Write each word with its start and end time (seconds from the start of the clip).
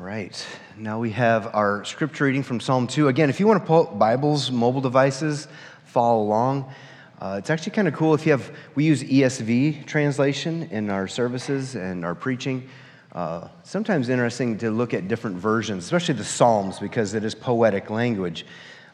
right. 0.00 0.46
Now 0.78 0.98
we 0.98 1.10
have 1.10 1.54
our 1.54 1.84
scripture 1.84 2.24
reading 2.24 2.42
from 2.42 2.58
Psalm 2.58 2.86
2. 2.86 3.08
Again, 3.08 3.28
if 3.28 3.38
you 3.38 3.46
want 3.46 3.60
to 3.60 3.66
pull 3.66 3.84
Bibles, 3.84 4.50
mobile 4.50 4.80
devices, 4.80 5.46
follow 5.84 6.22
along. 6.22 6.72
Uh, 7.20 7.36
it's 7.38 7.50
actually 7.50 7.72
kind 7.72 7.86
of 7.86 7.92
cool 7.92 8.14
if 8.14 8.24
you 8.24 8.32
have, 8.32 8.50
we 8.74 8.84
use 8.84 9.02
ESV 9.04 9.84
translation 9.84 10.62
in 10.70 10.88
our 10.88 11.06
services 11.06 11.74
and 11.74 12.02
our 12.02 12.14
preaching. 12.14 12.66
Uh, 13.12 13.48
sometimes 13.62 14.08
interesting 14.08 14.56
to 14.56 14.70
look 14.70 14.94
at 14.94 15.06
different 15.06 15.36
versions, 15.36 15.84
especially 15.84 16.14
the 16.14 16.24
Psalms, 16.24 16.78
because 16.78 17.12
it 17.12 17.22
is 17.22 17.34
poetic 17.34 17.90
language, 17.90 18.46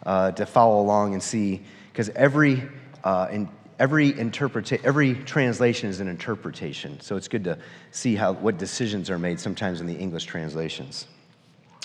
uh, 0.04 0.32
to 0.32 0.44
follow 0.44 0.80
along 0.80 1.12
and 1.12 1.22
see, 1.22 1.62
because 1.92 2.08
every, 2.10 2.64
uh, 3.04 3.28
in, 3.30 3.48
every, 3.78 4.12
interpreta- 4.12 4.82
every 4.84 5.14
translation 5.14 5.88
is 5.88 6.00
an 6.00 6.08
interpretation. 6.08 7.00
So 7.00 7.16
it's 7.16 7.28
good 7.28 7.44
to 7.44 7.58
see 7.90 8.16
how, 8.16 8.32
what 8.32 8.58
decisions 8.58 9.10
are 9.10 9.18
made 9.18 9.40
sometimes 9.40 9.80
in 9.80 9.86
the 9.86 9.94
English 9.94 10.24
translations. 10.24 11.06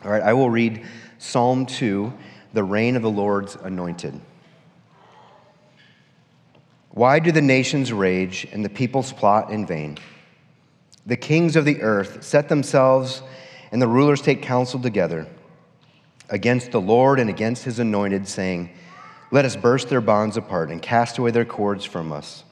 All 0.03 0.11
right, 0.11 0.23
I 0.23 0.33
will 0.33 0.49
read 0.49 0.85
Psalm 1.17 1.65
2, 1.65 2.11
the 2.53 2.63
reign 2.63 2.95
of 2.95 3.01
the 3.01 3.09
Lord's 3.09 3.55
anointed. 3.55 4.19
Why 6.89 7.19
do 7.19 7.31
the 7.31 7.41
nations 7.41 7.93
rage 7.93 8.47
and 8.51 8.65
the 8.65 8.69
peoples 8.69 9.13
plot 9.13 9.51
in 9.51 9.65
vain? 9.65 9.97
The 11.05 11.17
kings 11.17 11.55
of 11.55 11.65
the 11.65 11.81
earth 11.81 12.23
set 12.23 12.49
themselves, 12.49 13.21
and 13.71 13.81
the 13.81 13.87
rulers 13.87 14.21
take 14.21 14.41
counsel 14.41 14.79
together 14.79 15.27
against 16.29 16.71
the 16.71 16.81
Lord 16.81 17.19
and 17.19 17.29
against 17.29 17.63
his 17.63 17.79
anointed, 17.79 18.27
saying, 18.27 18.69
let 19.31 19.45
us 19.45 19.55
burst 19.55 19.89
their 19.89 20.01
bonds 20.01 20.37
apart 20.37 20.69
and 20.69 20.81
cast 20.81 21.17
away 21.17 21.31
their 21.31 21.45
cords 21.45 21.85
from 21.85 22.11
us. 22.11 22.43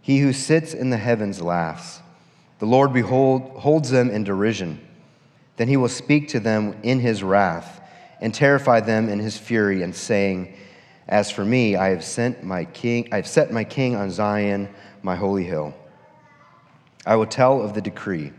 He 0.00 0.18
who 0.18 0.32
sits 0.32 0.74
in 0.74 0.90
the 0.90 0.96
heavens 0.96 1.40
laughs. 1.40 2.00
The 2.58 2.66
Lord 2.66 2.92
behold, 2.92 3.60
holds 3.60 3.90
them 3.90 4.10
in 4.10 4.24
derision. 4.24 4.80
Then 5.56 5.68
he 5.68 5.76
will 5.76 5.88
speak 5.88 6.28
to 6.28 6.40
them 6.40 6.76
in 6.82 7.00
his 7.00 7.22
wrath 7.22 7.80
and 8.22 8.32
terrify 8.32 8.80
them 8.80 9.08
in 9.08 9.18
his 9.18 9.36
fury, 9.36 9.82
and 9.82 9.94
saying, 9.94 10.54
As 11.08 11.30
for 11.30 11.44
me, 11.44 11.74
I 11.74 11.88
have 11.88 12.04
sent 12.04 12.44
my 12.44 12.64
king, 12.64 13.08
I 13.10 13.16
have 13.16 13.26
set 13.26 13.50
my 13.50 13.64
king 13.64 13.96
on 13.96 14.12
Zion, 14.12 14.68
my 15.02 15.16
holy 15.16 15.42
hill. 15.42 15.74
I 17.04 17.16
will 17.16 17.26
tell 17.26 17.60
of 17.60 17.74
the 17.74 17.80
decree. 17.80 18.32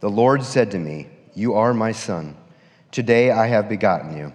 The 0.00 0.10
Lord 0.10 0.42
said 0.42 0.72
to 0.72 0.78
me, 0.80 1.08
You 1.32 1.54
are 1.54 1.72
my 1.72 1.92
son. 1.92 2.36
Today 2.90 3.30
I 3.30 3.46
have 3.46 3.68
begotten 3.68 4.16
you. 4.16 4.34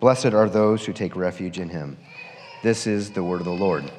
Blessed 0.00 0.32
are 0.32 0.48
those 0.48 0.86
who 0.86 0.94
take 0.94 1.14
refuge 1.14 1.58
in 1.58 1.68
him. 1.68 1.98
This 2.62 2.86
is 2.86 3.10
the 3.10 3.22
word 3.22 3.40
of 3.40 3.44
the 3.44 3.52
Lord. 3.52 3.90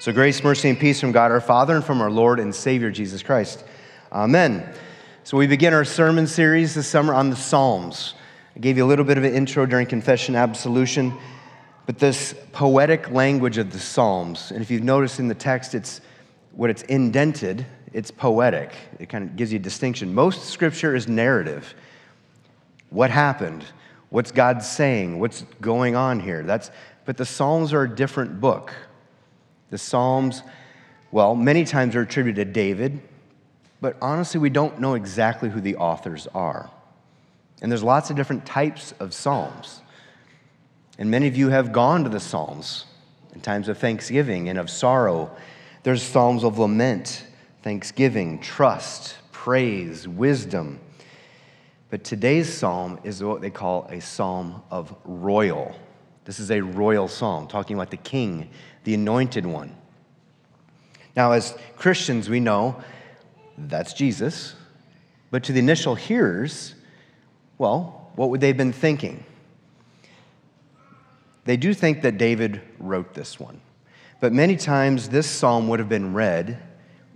So, 0.00 0.10
grace, 0.10 0.42
mercy, 0.42 0.70
and 0.70 0.78
peace 0.78 0.98
from 0.98 1.12
God 1.12 1.30
our 1.30 1.42
Father 1.42 1.76
and 1.76 1.84
from 1.84 2.00
our 2.00 2.10
Lord 2.10 2.40
and 2.40 2.54
Savior 2.54 2.90
Jesus 2.90 3.22
Christ. 3.22 3.62
Amen. 4.10 4.66
So, 5.22 5.36
we 5.36 5.46
begin 5.46 5.74
our 5.74 5.84
sermon 5.84 6.26
series 6.26 6.74
this 6.74 6.86
summer 6.86 7.12
on 7.12 7.28
the 7.28 7.36
Psalms. 7.36 8.14
I 8.56 8.60
gave 8.60 8.78
you 8.78 8.84
a 8.86 8.88
little 8.88 9.04
bit 9.04 9.18
of 9.18 9.24
an 9.24 9.34
intro 9.34 9.66
during 9.66 9.86
confession 9.86 10.34
absolution, 10.34 11.12
but 11.84 11.98
this 11.98 12.34
poetic 12.52 13.10
language 13.10 13.58
of 13.58 13.72
the 13.72 13.78
Psalms, 13.78 14.50
and 14.50 14.62
if 14.62 14.70
you've 14.70 14.82
noticed 14.82 15.18
in 15.18 15.28
the 15.28 15.34
text, 15.34 15.74
it's 15.74 16.00
what 16.52 16.70
it's 16.70 16.82
indented, 16.84 17.66
it's 17.92 18.10
poetic. 18.10 18.72
It 18.98 19.10
kind 19.10 19.24
of 19.24 19.36
gives 19.36 19.52
you 19.52 19.58
a 19.58 19.62
distinction. 19.62 20.14
Most 20.14 20.46
scripture 20.46 20.96
is 20.96 21.06
narrative. 21.06 21.74
What 22.88 23.10
happened? 23.10 23.66
What's 24.10 24.32
God 24.32 24.62
saying? 24.62 25.18
What's 25.18 25.44
going 25.60 25.96
on 25.96 26.20
here? 26.20 26.42
That's, 26.42 26.70
but 27.04 27.16
the 27.16 27.24
Psalms 27.24 27.72
are 27.72 27.84
a 27.84 27.94
different 27.94 28.40
book. 28.40 28.72
The 29.70 29.78
Psalms, 29.78 30.42
well, 31.12 31.34
many 31.34 31.64
times 31.64 31.94
are 31.96 32.02
attributed 32.02 32.46
to 32.46 32.52
David, 32.52 33.00
but 33.80 33.96
honestly, 34.02 34.40
we 34.40 34.50
don't 34.50 34.80
know 34.80 34.94
exactly 34.94 35.48
who 35.48 35.60
the 35.60 35.76
authors 35.76 36.26
are. 36.34 36.70
And 37.62 37.70
there's 37.70 37.82
lots 37.82 38.10
of 38.10 38.16
different 38.16 38.44
types 38.44 38.92
of 38.98 39.14
Psalms. 39.14 39.80
And 40.98 41.10
many 41.10 41.28
of 41.28 41.36
you 41.36 41.48
have 41.48 41.72
gone 41.72 42.04
to 42.04 42.10
the 42.10 42.20
Psalms 42.20 42.84
in 43.32 43.40
times 43.40 43.68
of 43.68 43.78
thanksgiving 43.78 44.48
and 44.48 44.58
of 44.58 44.68
sorrow. 44.68 45.30
There's 45.82 46.02
Psalms 46.02 46.42
of 46.42 46.58
lament, 46.58 47.24
thanksgiving, 47.62 48.40
trust, 48.40 49.16
praise, 49.30 50.08
wisdom. 50.08 50.80
But 51.90 52.04
today's 52.04 52.52
psalm 52.52 53.00
is 53.02 53.22
what 53.22 53.40
they 53.40 53.50
call 53.50 53.86
a 53.90 54.00
psalm 54.00 54.62
of 54.70 54.94
royal. 55.04 55.74
This 56.24 56.38
is 56.38 56.52
a 56.52 56.60
royal 56.60 57.08
psalm, 57.08 57.48
talking 57.48 57.76
about 57.76 57.90
the 57.90 57.96
king, 57.96 58.50
the 58.84 58.94
anointed 58.94 59.44
one. 59.44 59.76
Now, 61.16 61.32
as 61.32 61.58
Christians, 61.76 62.28
we 62.28 62.38
know 62.38 62.76
that's 63.58 63.92
Jesus. 63.92 64.54
But 65.32 65.42
to 65.44 65.52
the 65.52 65.58
initial 65.58 65.96
hearers, 65.96 66.76
well, 67.58 68.12
what 68.14 68.30
would 68.30 68.40
they 68.40 68.48
have 68.48 68.56
been 68.56 68.72
thinking? 68.72 69.24
They 71.44 71.56
do 71.56 71.74
think 71.74 72.02
that 72.02 72.18
David 72.18 72.60
wrote 72.78 73.14
this 73.14 73.40
one. 73.40 73.60
But 74.20 74.32
many 74.32 74.56
times 74.56 75.08
this 75.08 75.28
psalm 75.28 75.66
would 75.68 75.80
have 75.80 75.88
been 75.88 76.14
read 76.14 76.62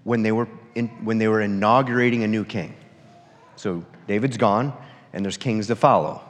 when 0.03 0.23
they 0.23 0.33
were, 0.33 0.49
in, 0.75 0.89
when 1.05 1.19
they 1.19 1.29
were 1.29 1.41
inaugurating 1.41 2.25
a 2.25 2.29
new 2.29 2.45
king. 2.45 2.75
So 3.57 3.85
David's 4.07 4.37
gone, 4.37 4.73
and 5.13 5.25
there's 5.25 5.37
kings 5.37 5.69
to 5.69 5.77
follow. 5.77 6.23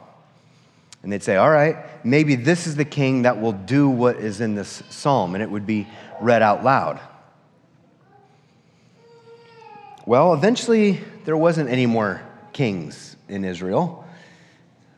And 1.03 1.11
they'd 1.11 1.23
say, 1.23 1.35
All 1.35 1.49
right, 1.49 1.77
maybe 2.05 2.35
this 2.35 2.67
is 2.67 2.75
the 2.75 2.85
king 2.85 3.23
that 3.23 3.39
will 3.39 3.51
do 3.51 3.89
what 3.89 4.17
is 4.17 4.41
in 4.41 4.55
this 4.55 4.81
psalm, 4.89 5.35
and 5.35 5.43
it 5.43 5.49
would 5.49 5.65
be 5.65 5.87
read 6.19 6.41
out 6.41 6.63
loud. 6.63 6.99
Well, 10.05 10.33
eventually, 10.33 11.01
there 11.25 11.37
wasn't 11.37 11.69
any 11.69 11.87
more 11.87 12.21
kings 12.53 13.15
in 13.27 13.43
Israel. 13.43 14.05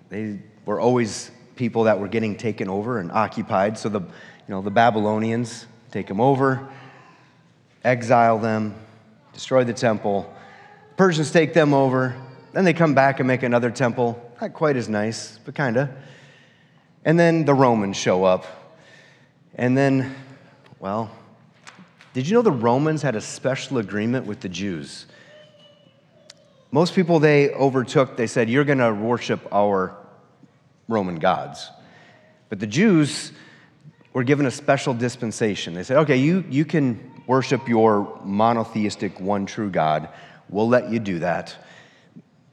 They 0.09 0.39
were 0.65 0.79
always 0.79 1.31
people 1.55 1.85
that 1.85 1.99
were 1.99 2.07
getting 2.07 2.35
taken 2.35 2.69
over 2.69 2.99
and 2.99 3.11
occupied. 3.11 3.77
So 3.77 3.89
the, 3.89 4.01
you 4.01 4.07
know, 4.47 4.61
the 4.61 4.71
Babylonians 4.71 5.65
take 5.91 6.07
them 6.07 6.21
over, 6.21 6.67
exile 7.83 8.37
them, 8.37 8.75
destroy 9.33 9.63
the 9.63 9.73
temple. 9.73 10.33
Persians 10.97 11.29
take 11.29 11.53
them 11.53 11.75
over, 11.75 12.15
then 12.53 12.65
they 12.65 12.73
come 12.73 12.95
back 12.95 13.19
and 13.19 13.27
make 13.27 13.43
another 13.43 13.69
temple. 13.69 14.19
Not 14.41 14.53
quite 14.53 14.75
as 14.75 14.89
nice, 14.89 15.39
but 15.45 15.53
kind 15.53 15.77
of. 15.77 15.89
And 17.05 17.19
then 17.19 17.45
the 17.45 17.53
Romans 17.53 17.95
show 17.95 18.23
up. 18.23 18.45
And 19.53 19.77
then, 19.77 20.15
well, 20.79 21.11
did 22.13 22.27
you 22.27 22.33
know 22.33 22.41
the 22.41 22.51
Romans 22.51 23.03
had 23.03 23.15
a 23.15 23.21
special 23.21 23.77
agreement 23.77 24.25
with 24.25 24.39
the 24.39 24.49
Jews? 24.49 25.05
Most 26.71 26.95
people 26.95 27.19
they 27.19 27.51
overtook, 27.51 28.17
they 28.17 28.27
said, 28.27 28.49
You're 28.49 28.65
going 28.65 28.79
to 28.79 28.91
worship 28.91 29.47
our 29.51 29.95
Roman 30.87 31.19
gods. 31.19 31.69
But 32.49 32.59
the 32.59 32.67
Jews 32.67 33.33
were 34.13 34.23
given 34.23 34.47
a 34.47 34.51
special 34.51 34.95
dispensation. 34.95 35.75
They 35.75 35.83
said, 35.83 35.97
Okay, 35.97 36.17
you, 36.17 36.43
you 36.49 36.65
can 36.65 37.21
worship 37.27 37.67
your 37.67 38.19
monotheistic 38.23 39.19
one 39.19 39.45
true 39.45 39.69
God. 39.69 40.09
We'll 40.49 40.69
let 40.69 40.89
you 40.89 40.99
do 40.99 41.19
that 41.19 41.55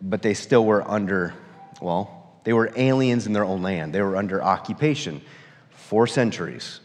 but 0.05 0.21
they 0.23 0.35
still 0.35 0.65
were 0.65 0.89
under, 0.89 1.35
well, 1.81 2.39
they 2.45 2.53
were 2.53 2.71
aliens 2.77 3.27
in 3.27 3.33
their 3.33 3.45
own 3.45 3.63
land. 3.63 3.95
They 3.95 4.03
were 4.03 4.17
under 4.17 4.43
occupation 4.43 5.23
for 5.71 6.07
centuries. 6.07 6.81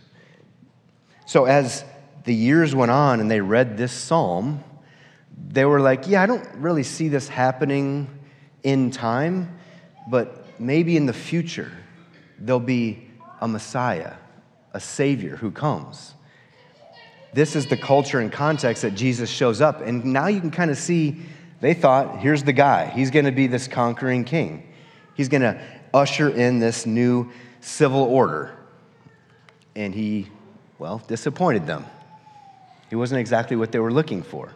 So 1.25 1.45
as 1.45 1.83
the 2.23 2.33
years 2.33 2.73
went 2.73 2.91
on 2.91 3.19
and 3.19 3.29
they 3.29 3.41
read 3.41 3.77
this 3.77 3.91
psalm, 3.91 4.63
they 5.49 5.65
were 5.65 5.81
like, 5.81 6.07
yeah, 6.07 6.23
I 6.23 6.25
don't 6.25 6.47
really 6.55 6.83
see 6.83 7.09
this 7.09 7.27
happening 7.27 8.07
in 8.63 8.89
time, 8.89 9.59
but 10.09 10.59
maybe 10.59 10.95
in 10.95 11.05
the 11.05 11.13
future 11.13 11.71
there'll 12.39 12.59
be 12.59 13.05
a 13.41 13.47
Messiah, 13.47 14.13
a 14.73 14.79
Savior 14.79 15.35
who 15.35 15.51
comes. 15.51 16.13
This 17.33 17.55
is 17.55 17.67
the 17.67 17.77
culture 17.77 18.19
and 18.19 18.31
context 18.31 18.81
that 18.81 18.95
Jesus 18.95 19.29
shows 19.29 19.61
up. 19.61 19.81
And 19.81 20.05
now 20.05 20.27
you 20.27 20.39
can 20.39 20.51
kind 20.51 20.71
of 20.71 20.77
see 20.77 21.21
they 21.61 21.73
thought, 21.73 22.19
here's 22.19 22.43
the 22.43 22.53
guy. 22.53 22.85
He's 22.85 23.11
going 23.11 23.25
to 23.25 23.31
be 23.31 23.47
this 23.47 23.67
conquering 23.67 24.23
king. 24.23 24.71
He's 25.15 25.27
going 25.27 25.41
to 25.41 25.61
usher 25.93 26.29
in 26.29 26.59
this 26.59 26.85
new 26.85 27.31
civil 27.59 28.03
order. 28.03 28.55
And 29.75 29.93
he, 29.93 30.27
well, 30.77 31.01
disappointed 31.07 31.67
them. 31.67 31.85
He 32.89 32.95
wasn't 32.95 33.19
exactly 33.19 33.57
what 33.57 33.71
they 33.71 33.79
were 33.79 33.91
looking 33.91 34.23
for. 34.23 34.53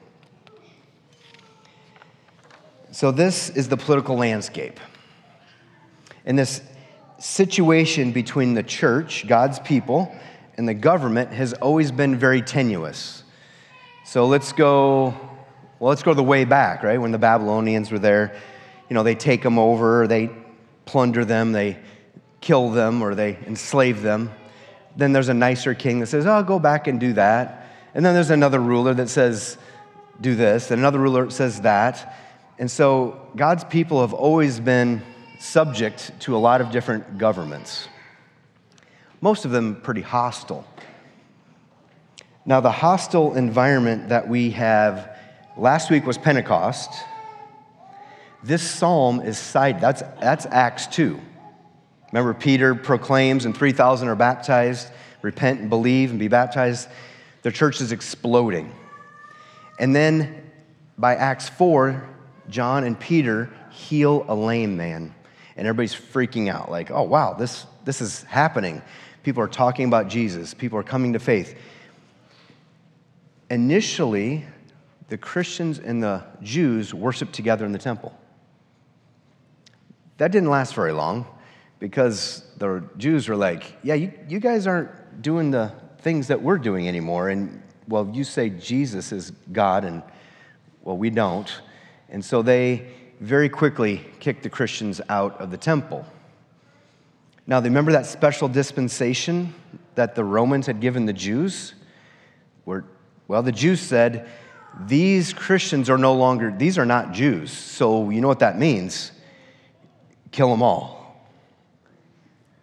So, 2.92 3.12
this 3.12 3.50
is 3.50 3.70
the 3.70 3.78
political 3.78 4.16
landscape. 4.16 4.80
And 6.26 6.38
this 6.38 6.62
situation 7.20 8.12
between 8.12 8.54
the 8.54 8.64
church, 8.64 9.28
God's 9.28 9.60
people, 9.60 10.16
and 10.58 10.68
the 10.68 10.74
government 10.74 11.32
has 11.32 11.54
always 11.54 11.92
been 11.92 12.18
very 12.18 12.42
tenuous. 12.42 13.24
So 14.06 14.28
let's 14.28 14.52
go, 14.52 15.14
well, 15.80 15.90
let's 15.90 16.04
go 16.04 16.14
the 16.14 16.24
way 16.24 16.46
back, 16.46 16.84
right? 16.84 17.00
When 17.00 17.12
the 17.12 17.18
Babylonians 17.18 17.92
were 17.92 18.00
there, 18.00 18.36
you 18.90 18.94
know, 18.94 19.04
they 19.04 19.16
take 19.16 19.42
them 19.42 19.58
over, 19.58 20.08
they 20.08 20.30
plunder 20.86 21.26
them, 21.26 21.52
they 21.52 21.80
kill 22.42 22.70
them, 22.70 23.02
or 23.02 23.16
they 23.16 23.38
enslave 23.48 24.02
them. 24.02 24.32
Then 24.96 25.14
there's 25.14 25.30
a 25.30 25.34
nicer 25.34 25.74
king 25.74 26.00
that 26.02 26.08
says, 26.08 26.26
oh, 26.28 26.44
go 26.44 26.60
back 26.60 26.88
and 26.88 27.00
do 27.00 27.14
that. 27.14 27.68
And 27.96 28.06
then 28.06 28.14
there's 28.14 28.30
another 28.30 28.60
ruler 28.60 28.94
that 28.94 29.10
says, 29.10 29.58
do 30.22 30.36
this, 30.36 30.72
and 30.72 30.80
another 30.80 31.00
ruler 31.00 31.30
says 31.30 31.62
that. 31.62 32.16
And 32.60 32.70
so 32.70 33.30
God's 33.36 33.64
people 33.64 34.02
have 34.02 34.14
always 34.14 34.60
been 34.60 35.02
subject 35.40 36.12
to 36.22 36.36
a 36.36 36.38
lot 36.38 36.62
of 36.62 36.72
different 36.72 37.18
governments, 37.18 37.88
most 39.24 39.46
of 39.46 39.52
them 39.52 39.78
pretty 39.78 40.02
hostile. 40.02 40.68
Now, 42.46 42.60
the 42.60 42.74
hostile 42.74 43.36
environment 43.36 44.10
that 44.10 44.28
we 44.28 44.50
have 44.50 45.18
last 45.56 45.90
week 45.90 46.06
was 46.06 46.18
Pentecost. 46.18 46.90
This 48.44 48.70
psalm 48.70 49.22
is 49.22 49.38
side, 49.38 49.80
that's, 49.80 50.02
that's 50.20 50.46
Acts 50.48 50.88
2. 50.88 51.18
Remember, 52.12 52.34
Peter 52.34 52.76
proclaims, 52.76 53.46
and 53.46 53.56
3,000 53.56 54.10
are 54.10 54.16
baptized, 54.16 54.90
repent 55.22 55.62
and 55.62 55.70
believe 55.70 56.10
and 56.10 56.20
be 56.20 56.28
baptized. 56.28 56.90
The 57.44 57.52
church 57.54 57.80
is 57.80 57.94
exploding. 57.94 58.74
And 59.80 59.96
then 59.96 60.52
by 60.98 61.16
Acts 61.16 61.48
4, 61.48 62.10
John 62.50 62.84
and 62.84 63.00
Peter 63.00 63.50
heal 63.72 64.26
a 64.28 64.36
lame 64.36 64.76
man. 64.76 65.16
And 65.56 65.66
everybody's 65.66 65.96
freaking 65.96 66.50
out, 66.50 66.70
like, 66.70 66.92
oh, 66.92 67.04
wow, 67.04 67.36
this, 67.36 67.66
this 67.86 68.02
is 68.02 68.24
happening. 68.24 68.82
People 69.24 69.42
are 69.42 69.48
talking 69.48 69.88
about 69.88 70.08
Jesus, 70.10 70.54
people 70.54 70.78
are 70.78 70.84
coming 70.84 71.14
to 71.14 71.20
faith. 71.20 71.58
Initially, 73.50 74.46
the 75.08 75.18
Christians 75.18 75.80
and 75.80 76.02
the 76.02 76.24
Jews 76.42 76.94
worshiped 76.94 77.34
together 77.34 77.66
in 77.66 77.72
the 77.72 77.80
temple. 77.80 78.18
That 80.18 80.32
didn't 80.32 80.50
last 80.50 80.76
very 80.76 80.92
long 80.92 81.26
because 81.80 82.44
the 82.58 82.84
Jews 82.98 83.28
were 83.28 83.36
like, 83.36 83.78
yeah, 83.84 83.96
you, 83.96 84.12
you 84.28 84.40
guys 84.40 84.68
aren't 84.68 85.22
doing 85.22 85.52
the 85.52 85.72
things 86.00 86.28
that 86.28 86.42
we're 86.42 86.58
doing 86.58 86.88
anymore. 86.88 87.30
And, 87.30 87.62
well, 87.88 88.10
you 88.14 88.24
say 88.24 88.50
Jesus 88.50 89.12
is 89.12 89.32
God, 89.52 89.84
and, 89.84 90.04
well, 90.82 90.98
we 90.98 91.10
don't. 91.10 91.52
And 92.10 92.24
so 92.24 92.42
they 92.42 92.88
very 93.20 93.50
quickly 93.50 94.06
kicked 94.20 94.44
the 94.44 94.50
Christians 94.50 95.02
out 95.10 95.40
of 95.40 95.52
the 95.52 95.58
temple. 95.58 96.06
Now, 97.46 97.62
remember 97.62 97.92
that 97.92 98.06
special 98.06 98.48
dispensation 98.48 99.54
that 99.96 100.16
the 100.16 100.24
Romans 100.24 100.66
had 100.66 100.80
given 100.80 101.06
the 101.06 101.14
Jews? 101.14 101.74
Well, 103.28 103.42
the 103.42 103.52
Jews 103.52 103.80
said, 103.82 104.30
these 104.86 105.34
Christians 105.34 105.90
are 105.90 105.98
no 105.98 106.14
longer, 106.14 106.54
these 106.56 106.78
are 106.78 106.86
not 106.86 107.12
Jews. 107.12 107.52
So, 107.52 108.10
you 108.10 108.22
know 108.22 108.28
what 108.28 108.40
that 108.40 108.58
means? 108.58 109.12
Kill 110.32 110.50
them 110.50 110.62
all. 110.62 111.26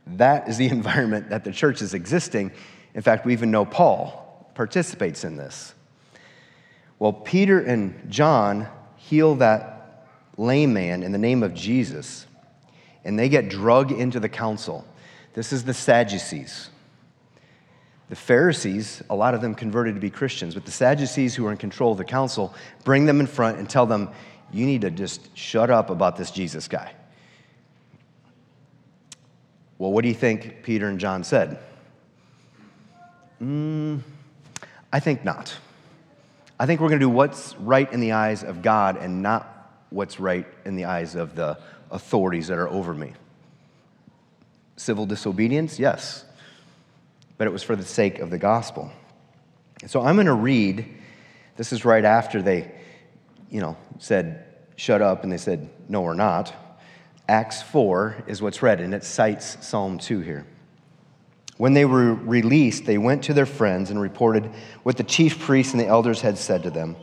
That 0.06 0.48
is 0.48 0.56
the 0.56 0.68
environment 0.70 1.30
that 1.30 1.44
the 1.44 1.52
church 1.52 1.82
is 1.82 1.94
existing. 1.94 2.52
In 2.94 3.02
fact, 3.02 3.24
we 3.24 3.32
even 3.32 3.50
know 3.50 3.64
Paul 3.64 4.50
participates 4.54 5.24
in 5.24 5.36
this. 5.36 5.74
Well, 6.98 7.12
Peter 7.12 7.60
and 7.60 8.10
John 8.10 8.68
heal 8.96 9.36
that 9.36 10.06
lame 10.36 10.72
man 10.72 11.02
in 11.02 11.12
the 11.12 11.18
name 11.18 11.42
of 11.42 11.54
Jesus, 11.54 12.26
and 13.04 13.18
they 13.18 13.28
get 13.28 13.48
drug 13.48 13.92
into 13.92 14.20
the 14.20 14.28
council. 14.28 14.86
This 15.34 15.52
is 15.52 15.64
the 15.64 15.74
Sadducees. 15.74 16.70
The 18.08 18.16
Pharisees, 18.16 19.02
a 19.08 19.14
lot 19.14 19.34
of 19.34 19.40
them 19.40 19.54
converted 19.54 19.94
to 19.94 20.00
be 20.00 20.10
Christians, 20.10 20.54
but 20.54 20.64
the 20.64 20.72
Sadducees, 20.72 21.34
who 21.34 21.46
are 21.46 21.52
in 21.52 21.56
control 21.56 21.92
of 21.92 21.98
the 21.98 22.04
council, 22.04 22.52
bring 22.84 23.06
them 23.06 23.20
in 23.20 23.26
front 23.26 23.58
and 23.58 23.70
tell 23.70 23.86
them, 23.86 24.10
You 24.52 24.66
need 24.66 24.80
to 24.80 24.90
just 24.90 25.36
shut 25.36 25.70
up 25.70 25.90
about 25.90 26.16
this 26.16 26.32
Jesus 26.32 26.66
guy. 26.66 26.92
Well, 29.78 29.92
what 29.92 30.02
do 30.02 30.08
you 30.08 30.14
think 30.14 30.62
Peter 30.62 30.88
and 30.88 30.98
John 30.98 31.22
said? 31.24 31.58
Mm, 33.40 34.00
I 34.92 35.00
think 35.00 35.24
not. 35.24 35.56
I 36.58 36.66
think 36.66 36.80
we're 36.80 36.88
going 36.88 37.00
to 37.00 37.06
do 37.06 37.08
what's 37.08 37.56
right 37.56 37.90
in 37.90 38.00
the 38.00 38.12
eyes 38.12 38.42
of 38.42 38.60
God 38.60 38.98
and 38.98 39.22
not 39.22 39.86
what's 39.88 40.20
right 40.20 40.46
in 40.66 40.76
the 40.76 40.84
eyes 40.84 41.14
of 41.14 41.34
the 41.34 41.58
authorities 41.90 42.48
that 42.48 42.58
are 42.58 42.68
over 42.68 42.94
me. 42.94 43.12
Civil 44.76 45.06
disobedience, 45.06 45.78
yes, 45.78 46.24
but 47.36 47.46
it 47.46 47.50
was 47.50 47.62
for 47.62 47.76
the 47.76 47.84
sake 47.84 48.18
of 48.18 48.30
the 48.30 48.38
gospel. 48.38 48.90
So 49.86 50.00
I'm 50.02 50.16
going 50.16 50.26
to 50.26 50.34
read, 50.34 50.86
this 51.56 51.72
is 51.72 51.84
right 51.84 52.04
after 52.04 52.42
they, 52.42 52.70
you 53.50 53.60
know, 53.60 53.76
said, 53.98 54.46
shut 54.76 55.02
up, 55.02 55.22
and 55.22 55.32
they 55.32 55.38
said, 55.38 55.68
no, 55.88 56.02
we're 56.02 56.14
not. 56.14 56.54
Acts 57.28 57.62
4 57.62 58.24
is 58.26 58.42
what's 58.42 58.62
read, 58.62 58.80
and 58.80 58.94
it 58.94 59.04
cites 59.04 59.64
Psalm 59.66 59.98
2 59.98 60.20
here. 60.20 60.46
When 61.58 61.74
they 61.74 61.84
were 61.84 62.14
released, 62.14 62.86
they 62.86 62.96
went 62.96 63.24
to 63.24 63.34
their 63.34 63.46
friends 63.46 63.90
and 63.90 64.00
reported 64.00 64.50
what 64.82 64.96
the 64.96 65.04
chief 65.04 65.38
priests 65.38 65.72
and 65.74 65.80
the 65.80 65.86
elders 65.86 66.22
had 66.22 66.38
said 66.38 66.62
to 66.62 66.70
them. 66.70 66.96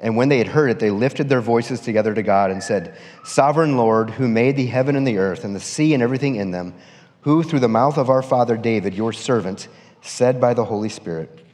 And 0.00 0.16
when 0.16 0.28
they 0.28 0.38
had 0.38 0.48
heard 0.48 0.70
it, 0.70 0.78
they 0.78 0.90
lifted 0.90 1.28
their 1.28 1.40
voices 1.40 1.80
together 1.80 2.14
to 2.14 2.22
God 2.22 2.50
and 2.50 2.62
said, 2.62 2.96
Sovereign 3.24 3.76
Lord, 3.76 4.10
who 4.10 4.28
made 4.28 4.56
the 4.56 4.66
heaven 4.66 4.94
and 4.94 5.06
the 5.06 5.18
earth 5.18 5.44
and 5.44 5.56
the 5.56 5.60
sea 5.60 5.92
and 5.92 6.02
everything 6.02 6.36
in 6.36 6.52
them, 6.52 6.74
who 7.22 7.42
through 7.42 7.60
the 7.60 7.68
mouth 7.68 7.98
of 7.98 8.08
our 8.08 8.22
father 8.22 8.56
David, 8.56 8.94
your 8.94 9.12
servant, 9.12 9.66
said 10.00 10.40
by 10.40 10.54
the 10.54 10.64
Holy 10.64 10.88
Spirit, 10.88 11.44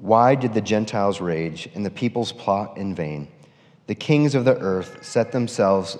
Why 0.00 0.34
did 0.34 0.54
the 0.54 0.62
Gentiles 0.62 1.20
rage 1.20 1.68
and 1.74 1.84
the 1.84 1.90
peoples 1.90 2.32
plot 2.32 2.78
in 2.78 2.94
vain? 2.94 3.28
The 3.86 3.94
kings 3.94 4.34
of 4.34 4.44
the 4.44 4.56
earth 4.56 5.04
set 5.04 5.32
themselves, 5.32 5.98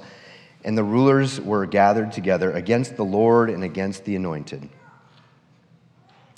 and 0.65 0.79
the 0.79 0.85
rulers 0.85 1.39
were 1.41 1.67
gathered 1.67 2.13
together 2.13 2.53
against 2.53 2.97
the 2.97 3.05
Lord 3.05 3.51
and 3.51 3.63
against 3.63 4.05
the 4.05 4.17
anointed. 4.17 4.69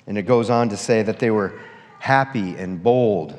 And 0.07 0.19
it 0.19 0.23
goes 0.23 0.51
on 0.51 0.71
to 0.71 0.77
say 0.77 1.03
that 1.03 1.21
they 1.21 1.31
were 1.31 1.61
happy 2.01 2.57
and 2.57 2.83
bold, 2.83 3.39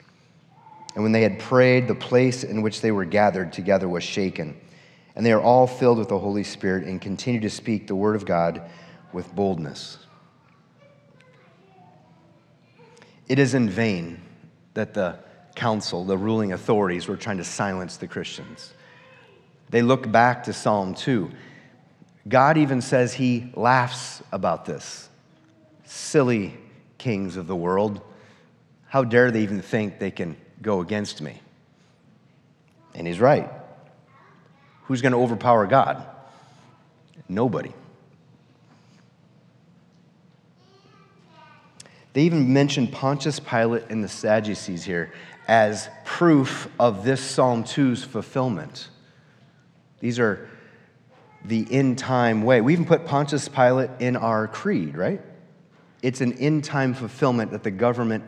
And 0.93 1.03
when 1.03 1.11
they 1.11 1.21
had 1.21 1.39
prayed, 1.39 1.87
the 1.87 1.95
place 1.95 2.43
in 2.43 2.61
which 2.61 2.81
they 2.81 2.91
were 2.91 3.05
gathered 3.05 3.53
together 3.53 3.87
was 3.87 4.03
shaken. 4.03 4.59
And 5.15 5.25
they 5.25 5.31
are 5.31 5.41
all 5.41 5.67
filled 5.67 5.97
with 5.97 6.09
the 6.09 6.19
Holy 6.19 6.43
Spirit 6.43 6.85
and 6.85 7.01
continue 7.01 7.39
to 7.41 7.49
speak 7.49 7.87
the 7.87 7.95
word 7.95 8.15
of 8.15 8.25
God 8.25 8.69
with 9.13 9.33
boldness. 9.33 9.97
It 13.27 13.39
is 13.39 13.53
in 13.53 13.69
vain 13.69 14.21
that 14.73 14.93
the 14.93 15.19
council, 15.55 16.03
the 16.03 16.17
ruling 16.17 16.53
authorities, 16.53 17.07
were 17.07 17.17
trying 17.17 17.37
to 17.37 17.43
silence 17.43 17.97
the 17.97 18.07
Christians. 18.07 18.73
They 19.69 19.81
look 19.81 20.11
back 20.11 20.43
to 20.43 20.53
Psalm 20.53 20.93
2. 20.93 21.31
God 22.27 22.57
even 22.57 22.81
says 22.81 23.13
he 23.13 23.51
laughs 23.55 24.21
about 24.31 24.65
this. 24.65 25.09
Silly 25.85 26.57
kings 26.97 27.37
of 27.37 27.47
the 27.47 27.55
world. 27.55 28.01
How 28.87 29.03
dare 29.03 29.31
they 29.31 29.41
even 29.43 29.61
think 29.61 29.97
they 29.99 30.11
can 30.11 30.35
go 30.61 30.81
against 30.81 31.21
me? 31.21 31.39
And 32.93 33.07
he's 33.07 33.19
right. 33.19 33.49
Who's 34.83 35.01
going 35.01 35.13
to 35.13 35.19
overpower 35.19 35.65
God? 35.67 36.05
Nobody. 37.27 37.73
They 42.13 42.23
even 42.23 42.51
mention 42.51 42.87
Pontius 42.87 43.39
Pilate 43.39 43.83
and 43.89 44.03
the 44.03 44.09
Sadducees 44.09 44.83
here 44.83 45.13
as 45.47 45.89
proof 46.03 46.67
of 46.79 47.05
this 47.05 47.21
Psalm 47.21 47.63
2's 47.63 48.03
fulfillment. 48.03 48.89
These 50.01 50.19
are 50.19 50.49
the 51.45 51.65
end 51.71 51.97
time 51.97 52.43
way. 52.43 52.61
We 52.61 52.73
even 52.73 52.85
put 52.85 53.05
Pontius 53.05 53.47
Pilate 53.47 53.89
in 53.99 54.15
our 54.15 54.47
creed, 54.47 54.97
right? 54.97 55.21
It's 56.01 56.21
an 56.21 56.33
end 56.33 56.63
time 56.63 56.93
fulfillment 56.93 57.51
that 57.51 57.63
the 57.63 57.71
government, 57.71 58.23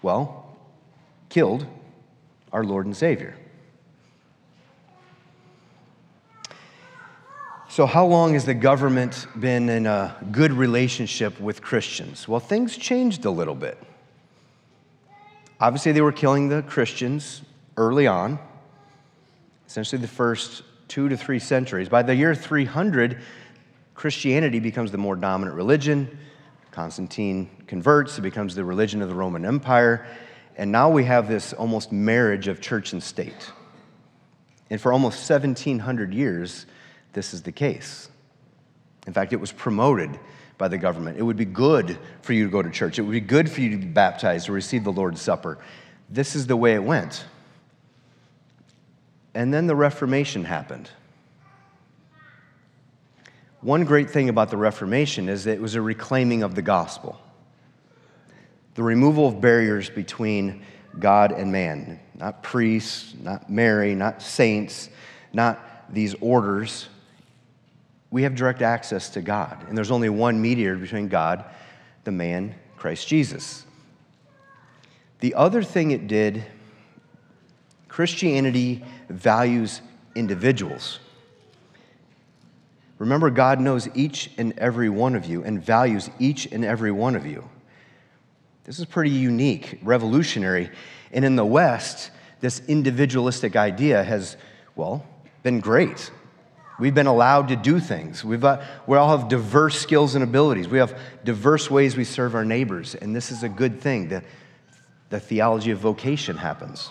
well, 0.00 0.41
killed 1.32 1.66
our 2.52 2.62
Lord 2.62 2.84
and 2.84 2.94
Savior. 2.94 3.34
So, 7.70 7.86
how 7.86 8.04
long 8.04 8.34
has 8.34 8.44
the 8.44 8.52
government 8.52 9.26
been 9.40 9.70
in 9.70 9.86
a 9.86 10.14
good 10.30 10.52
relationship 10.52 11.40
with 11.40 11.62
Christians? 11.62 12.28
Well, 12.28 12.38
things 12.38 12.76
changed 12.76 13.24
a 13.24 13.30
little 13.30 13.54
bit. 13.54 13.78
Obviously, 15.58 15.92
they 15.92 16.02
were 16.02 16.12
killing 16.12 16.50
the 16.50 16.60
Christians 16.60 17.40
early 17.78 18.06
on, 18.06 18.38
essentially 19.66 20.02
the 20.02 20.08
first 20.08 20.64
two 20.86 21.08
to 21.08 21.16
three 21.16 21.38
centuries. 21.38 21.88
By 21.88 22.02
the 22.02 22.14
year 22.14 22.34
300, 22.34 23.22
Christianity 23.94 24.60
becomes 24.60 24.90
the 24.90 24.98
more 24.98 25.16
dominant 25.16 25.56
religion. 25.56 26.18
Constantine 26.72 27.48
converts, 27.66 28.18
it 28.18 28.22
becomes 28.22 28.54
the 28.54 28.66
religion 28.66 29.00
of 29.00 29.08
the 29.08 29.14
Roman 29.14 29.46
Empire. 29.46 30.06
And 30.56 30.70
now 30.70 30.90
we 30.90 31.04
have 31.04 31.28
this 31.28 31.52
almost 31.52 31.92
marriage 31.92 32.48
of 32.48 32.60
church 32.60 32.92
and 32.92 33.02
state. 33.02 33.50
And 34.70 34.80
for 34.80 34.92
almost 34.92 35.28
1700 35.28 36.14
years, 36.14 36.66
this 37.12 37.34
is 37.34 37.42
the 37.42 37.52
case. 37.52 38.08
In 39.06 39.12
fact, 39.12 39.32
it 39.32 39.40
was 39.40 39.52
promoted 39.52 40.18
by 40.58 40.68
the 40.68 40.78
government. 40.78 41.18
It 41.18 41.22
would 41.22 41.36
be 41.36 41.44
good 41.44 41.98
for 42.22 42.32
you 42.32 42.44
to 42.44 42.50
go 42.50 42.62
to 42.62 42.70
church, 42.70 42.98
it 42.98 43.02
would 43.02 43.12
be 43.12 43.20
good 43.20 43.50
for 43.50 43.60
you 43.60 43.70
to 43.70 43.76
be 43.76 43.86
baptized 43.86 44.48
or 44.48 44.52
receive 44.52 44.84
the 44.84 44.92
Lord's 44.92 45.20
Supper. 45.20 45.58
This 46.08 46.36
is 46.36 46.46
the 46.46 46.56
way 46.56 46.74
it 46.74 46.82
went. 46.84 47.24
And 49.34 49.52
then 49.52 49.66
the 49.66 49.74
Reformation 49.74 50.44
happened. 50.44 50.90
One 53.60 53.84
great 53.84 54.10
thing 54.10 54.28
about 54.28 54.50
the 54.50 54.56
Reformation 54.56 55.28
is 55.28 55.44
that 55.44 55.52
it 55.52 55.60
was 55.60 55.74
a 55.74 55.80
reclaiming 55.80 56.42
of 56.42 56.54
the 56.54 56.62
gospel, 56.62 57.20
the 58.74 58.82
removal 58.82 59.28
of 59.28 59.40
barriers 59.40 59.90
between 59.90 60.64
God 60.98 61.32
and 61.32 61.52
man. 61.52 62.00
Not 62.14 62.42
priests, 62.42 63.14
not 63.20 63.50
Mary, 63.50 63.94
not 63.94 64.22
saints, 64.22 64.88
not 65.32 65.92
these 65.92 66.14
orders, 66.20 66.88
we 68.12 68.24
have 68.24 68.34
direct 68.34 68.60
access 68.60 69.08
to 69.10 69.22
God. 69.22 69.64
And 69.68 69.76
there's 69.76 69.90
only 69.90 70.10
one 70.10 70.40
mediator 70.40 70.76
between 70.76 71.08
God, 71.08 71.44
the 72.04 72.12
man, 72.12 72.54
Christ 72.76 73.08
Jesus. 73.08 73.64
The 75.20 75.34
other 75.34 75.62
thing 75.62 75.92
it 75.92 76.08
did, 76.08 76.44
Christianity 77.88 78.84
values 79.08 79.80
individuals. 80.14 80.98
Remember, 82.98 83.30
God 83.30 83.60
knows 83.60 83.88
each 83.94 84.30
and 84.36 84.56
every 84.58 84.90
one 84.90 85.14
of 85.14 85.24
you 85.24 85.42
and 85.42 85.62
values 85.62 86.10
each 86.18 86.46
and 86.52 86.64
every 86.64 86.92
one 86.92 87.16
of 87.16 87.24
you. 87.24 87.48
This 88.72 88.78
is 88.78 88.86
pretty 88.86 89.10
unique, 89.10 89.78
revolutionary. 89.82 90.70
And 91.12 91.26
in 91.26 91.36
the 91.36 91.44
West, 91.44 92.10
this 92.40 92.62
individualistic 92.68 93.54
idea 93.54 94.02
has, 94.02 94.38
well, 94.76 95.04
been 95.42 95.60
great. 95.60 96.10
We've 96.80 96.94
been 96.94 97.06
allowed 97.06 97.48
to 97.48 97.56
do 97.56 97.80
things. 97.80 98.24
We've, 98.24 98.42
uh, 98.42 98.64
we 98.86 98.96
all 98.96 99.14
have 99.14 99.28
diverse 99.28 99.78
skills 99.78 100.14
and 100.14 100.24
abilities. 100.24 100.68
We 100.68 100.78
have 100.78 100.98
diverse 101.22 101.70
ways 101.70 101.98
we 101.98 102.04
serve 102.04 102.34
our 102.34 102.46
neighbors, 102.46 102.94
and 102.94 103.14
this 103.14 103.30
is 103.30 103.42
a 103.42 103.48
good 103.50 103.78
thing. 103.78 104.08
The, 104.08 104.22
the 105.10 105.20
theology 105.20 105.70
of 105.72 105.78
vocation 105.78 106.38
happens. 106.38 106.90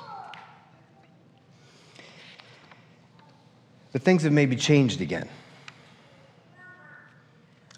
But 3.92 4.04
things 4.04 4.22
have 4.22 4.34
maybe 4.34 4.56
changed 4.56 5.02
again. 5.02 5.28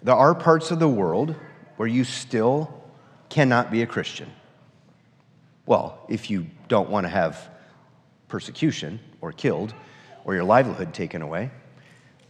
There 0.02 0.14
are 0.14 0.34
parts 0.34 0.70
of 0.70 0.78
the 0.78 0.90
world 0.90 1.34
where 1.78 1.88
you 1.88 2.04
still 2.04 2.83
cannot 3.34 3.72
be 3.72 3.82
a 3.82 3.86
Christian. 3.86 4.30
Well, 5.66 5.98
if 6.08 6.30
you 6.30 6.46
don't 6.68 6.88
want 6.88 7.04
to 7.04 7.08
have 7.08 7.50
persecution 8.28 9.00
or 9.20 9.32
killed 9.32 9.74
or 10.24 10.34
your 10.34 10.44
livelihood 10.44 10.94
taken 10.94 11.20
away 11.20 11.50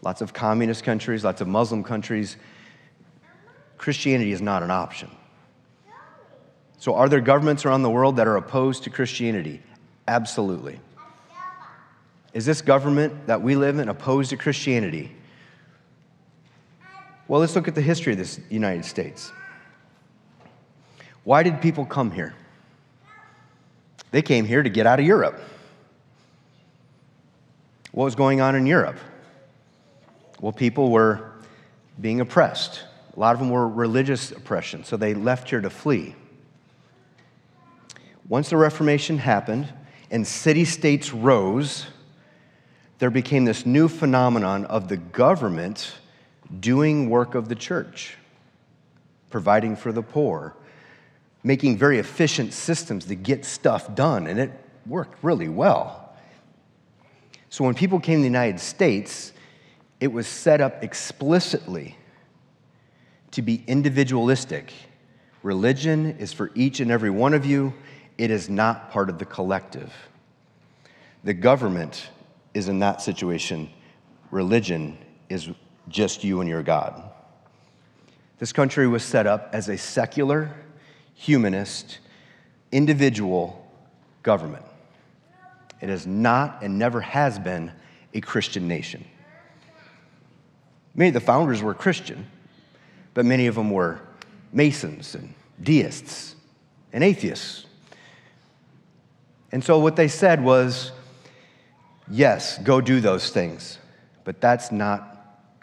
lots 0.00 0.22
of 0.22 0.32
communist 0.32 0.82
countries, 0.82 1.22
lots 1.22 1.42
of 1.42 1.48
Muslim 1.48 1.84
countries. 1.84 2.38
Christianity 3.76 4.32
is 4.32 4.40
not 4.40 4.62
an 4.62 4.70
option. 4.70 5.10
So, 6.78 6.94
are 6.94 7.08
there 7.08 7.20
governments 7.20 7.66
around 7.66 7.82
the 7.82 7.90
world 7.90 8.16
that 8.16 8.26
are 8.26 8.36
opposed 8.36 8.84
to 8.84 8.90
Christianity? 8.90 9.62
Absolutely. 10.08 10.80
Is 12.32 12.46
this 12.46 12.62
government 12.62 13.26
that 13.26 13.42
we 13.42 13.56
live 13.56 13.78
in 13.78 13.90
opposed 13.90 14.30
to 14.30 14.38
Christianity? 14.38 15.14
Well, 17.28 17.40
let's 17.40 17.54
look 17.54 17.68
at 17.68 17.74
the 17.74 17.82
history 17.82 18.12
of 18.12 18.18
this 18.18 18.40
United 18.48 18.86
States. 18.86 19.32
Why 21.24 21.42
did 21.42 21.60
people 21.60 21.86
come 21.86 22.10
here? 22.10 22.34
They 24.10 24.22
came 24.22 24.44
here 24.44 24.62
to 24.62 24.70
get 24.70 24.86
out 24.86 25.00
of 25.00 25.06
Europe. 25.06 25.40
What 27.92 28.04
was 28.04 28.14
going 28.14 28.40
on 28.40 28.54
in 28.54 28.66
Europe? 28.66 28.98
Well, 30.40 30.52
people 30.52 30.90
were 30.90 31.32
being 32.00 32.20
oppressed. 32.20 32.82
A 33.16 33.20
lot 33.20 33.34
of 33.34 33.40
them 33.40 33.50
were 33.50 33.68
religious 33.68 34.32
oppression, 34.32 34.84
so 34.84 34.96
they 34.96 35.14
left 35.14 35.50
here 35.50 35.60
to 35.60 35.70
flee. 35.70 36.14
Once 38.28 38.50
the 38.50 38.56
Reformation 38.56 39.18
happened 39.18 39.72
and 40.10 40.26
city 40.26 40.64
states 40.64 41.12
rose, 41.12 41.86
there 42.98 43.10
became 43.10 43.44
this 43.44 43.64
new 43.64 43.88
phenomenon 43.88 44.64
of 44.66 44.88
the 44.88 44.96
government 44.96 45.94
doing 46.60 47.08
work 47.08 47.34
of 47.34 47.48
the 47.48 47.54
church, 47.54 48.16
providing 49.30 49.76
for 49.76 49.92
the 49.92 50.02
poor, 50.02 50.54
making 51.44 51.76
very 51.76 51.98
efficient 51.98 52.54
systems 52.54 53.04
to 53.04 53.14
get 53.14 53.44
stuff 53.44 53.94
done, 53.94 54.26
and 54.26 54.40
it 54.40 54.50
worked 54.86 55.22
really 55.22 55.48
well. 55.48 56.16
So 57.50 57.64
when 57.64 57.74
people 57.74 58.00
came 58.00 58.18
to 58.18 58.22
the 58.22 58.28
United 58.28 58.58
States, 58.58 59.32
it 60.00 60.08
was 60.08 60.26
set 60.26 60.60
up 60.60 60.82
explicitly 60.82 61.96
to 63.30 63.42
be 63.42 63.62
individualistic. 63.66 64.72
Religion 65.42 66.16
is 66.18 66.32
for 66.32 66.50
each 66.54 66.80
and 66.80 66.90
every 66.90 67.10
one 67.10 67.34
of 67.34 67.44
you, 67.44 67.74
it 68.16 68.30
is 68.30 68.48
not 68.48 68.90
part 68.90 69.10
of 69.10 69.18
the 69.18 69.24
collective. 69.24 69.92
The 71.24 71.34
government 71.34 72.08
is 72.54 72.68
in 72.68 72.78
that 72.78 73.02
situation, 73.02 73.70
religion 74.30 74.96
is 75.28 75.50
just 75.88 76.24
you 76.24 76.40
and 76.40 76.48
your 76.48 76.62
God. 76.62 77.10
This 78.38 78.52
country 78.52 78.86
was 78.86 79.02
set 79.02 79.26
up 79.26 79.50
as 79.52 79.68
a 79.68 79.76
secular, 79.76 80.54
humanist, 81.14 81.98
individual 82.72 83.66
government. 84.22 84.64
It 85.80 85.90
is 85.90 86.06
not 86.06 86.62
and 86.62 86.78
never 86.78 87.00
has 87.00 87.38
been 87.38 87.72
a 88.12 88.20
Christian 88.20 88.68
nation. 88.68 89.04
Many 90.94 91.08
of 91.08 91.14
the 91.14 91.20
founders 91.20 91.62
were 91.62 91.74
Christian, 91.74 92.26
but 93.12 93.24
many 93.24 93.46
of 93.46 93.54
them 93.54 93.70
were 93.70 94.00
Masons 94.52 95.14
and 95.14 95.34
deists 95.62 96.36
and 96.92 97.02
atheists. 97.02 97.66
And 99.50 99.62
so 99.62 99.78
what 99.78 99.96
they 99.96 100.08
said 100.08 100.42
was, 100.42 100.92
yes, 102.08 102.58
go 102.58 102.80
do 102.80 103.00
those 103.00 103.30
things, 103.30 103.78
but 104.24 104.40
that's 104.40 104.72
not 104.72 105.10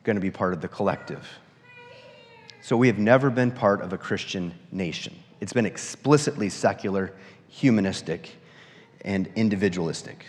going 0.03 0.15
to 0.15 0.21
be 0.21 0.31
part 0.31 0.53
of 0.53 0.61
the 0.61 0.67
collective. 0.67 1.27
So 2.61 2.77
we 2.77 2.87
have 2.87 2.99
never 2.99 3.29
been 3.29 3.51
part 3.51 3.81
of 3.81 3.91
a 3.91 3.97
Christian 3.97 4.53
nation. 4.71 5.15
It's 5.41 5.53
been 5.53 5.65
explicitly 5.65 6.49
secular, 6.49 7.13
humanistic, 7.49 8.29
and 9.03 9.27
individualistic. 9.35 10.27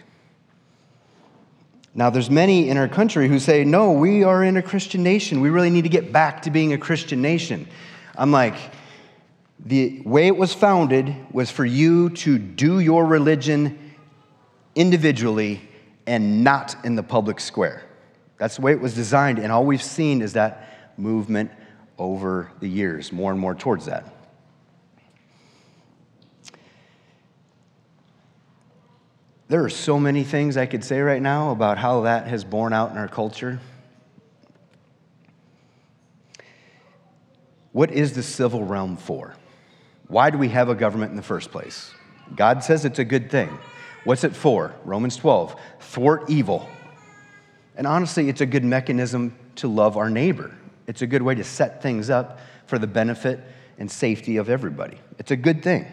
Now, 1.94 2.08
there's 2.08 2.30
many 2.30 2.70
in 2.70 2.78
our 2.78 2.88
country 2.88 3.28
who 3.28 3.38
say, 3.38 3.64
no, 3.64 3.92
we 3.92 4.24
are 4.24 4.42
in 4.42 4.56
a 4.56 4.62
Christian 4.62 5.02
nation. 5.02 5.42
We 5.42 5.50
really 5.50 5.68
need 5.68 5.82
to 5.82 5.90
get 5.90 6.10
back 6.10 6.42
to 6.42 6.50
being 6.50 6.72
a 6.72 6.78
Christian 6.78 7.20
nation. 7.20 7.68
I'm 8.16 8.32
like, 8.32 8.54
the 9.64 10.00
way 10.00 10.26
it 10.26 10.36
was 10.36 10.54
founded 10.54 11.14
was 11.30 11.50
for 11.50 11.66
you 11.66 12.08
to 12.10 12.38
do 12.38 12.80
your 12.80 13.04
religion 13.04 13.78
individually 14.74 15.60
and 16.06 16.42
not 16.42 16.74
in 16.84 16.94
the 16.94 17.02
public 17.02 17.38
square. 17.38 17.82
That's 18.38 18.56
the 18.56 18.62
way 18.62 18.72
it 18.72 18.80
was 18.80 18.94
designed, 18.94 19.38
and 19.38 19.52
all 19.52 19.64
we've 19.64 19.82
seen 19.82 20.22
is 20.22 20.32
that 20.32 20.96
movement 20.96 21.50
over 21.98 22.50
the 22.60 22.68
years, 22.68 23.12
more 23.12 23.30
and 23.30 23.38
more 23.38 23.54
towards 23.54 23.84
that. 23.86 24.21
There 29.52 29.62
are 29.62 29.68
so 29.68 30.00
many 30.00 30.24
things 30.24 30.56
I 30.56 30.64
could 30.64 30.82
say 30.82 31.02
right 31.02 31.20
now 31.20 31.50
about 31.50 31.76
how 31.76 32.00
that 32.04 32.26
has 32.26 32.42
borne 32.42 32.72
out 32.72 32.90
in 32.90 32.96
our 32.96 33.06
culture. 33.06 33.60
What 37.72 37.90
is 37.90 38.14
the 38.14 38.22
civil 38.22 38.64
realm 38.64 38.96
for? 38.96 39.34
Why 40.08 40.30
do 40.30 40.38
we 40.38 40.48
have 40.48 40.70
a 40.70 40.74
government 40.74 41.10
in 41.10 41.18
the 41.18 41.22
first 41.22 41.50
place? 41.50 41.92
God 42.34 42.64
says 42.64 42.86
it's 42.86 42.98
a 42.98 43.04
good 43.04 43.30
thing. 43.30 43.50
What's 44.04 44.24
it 44.24 44.34
for? 44.34 44.74
Romans 44.86 45.18
12 45.18 45.54
thwart 45.80 46.30
evil. 46.30 46.66
And 47.76 47.86
honestly, 47.86 48.30
it's 48.30 48.40
a 48.40 48.46
good 48.46 48.64
mechanism 48.64 49.36
to 49.56 49.68
love 49.68 49.98
our 49.98 50.08
neighbor. 50.08 50.56
It's 50.86 51.02
a 51.02 51.06
good 51.06 51.20
way 51.20 51.34
to 51.34 51.44
set 51.44 51.82
things 51.82 52.08
up 52.08 52.38
for 52.64 52.78
the 52.78 52.86
benefit 52.86 53.38
and 53.76 53.90
safety 53.90 54.38
of 54.38 54.48
everybody. 54.48 54.96
It's 55.18 55.30
a 55.30 55.36
good 55.36 55.62
thing. 55.62 55.84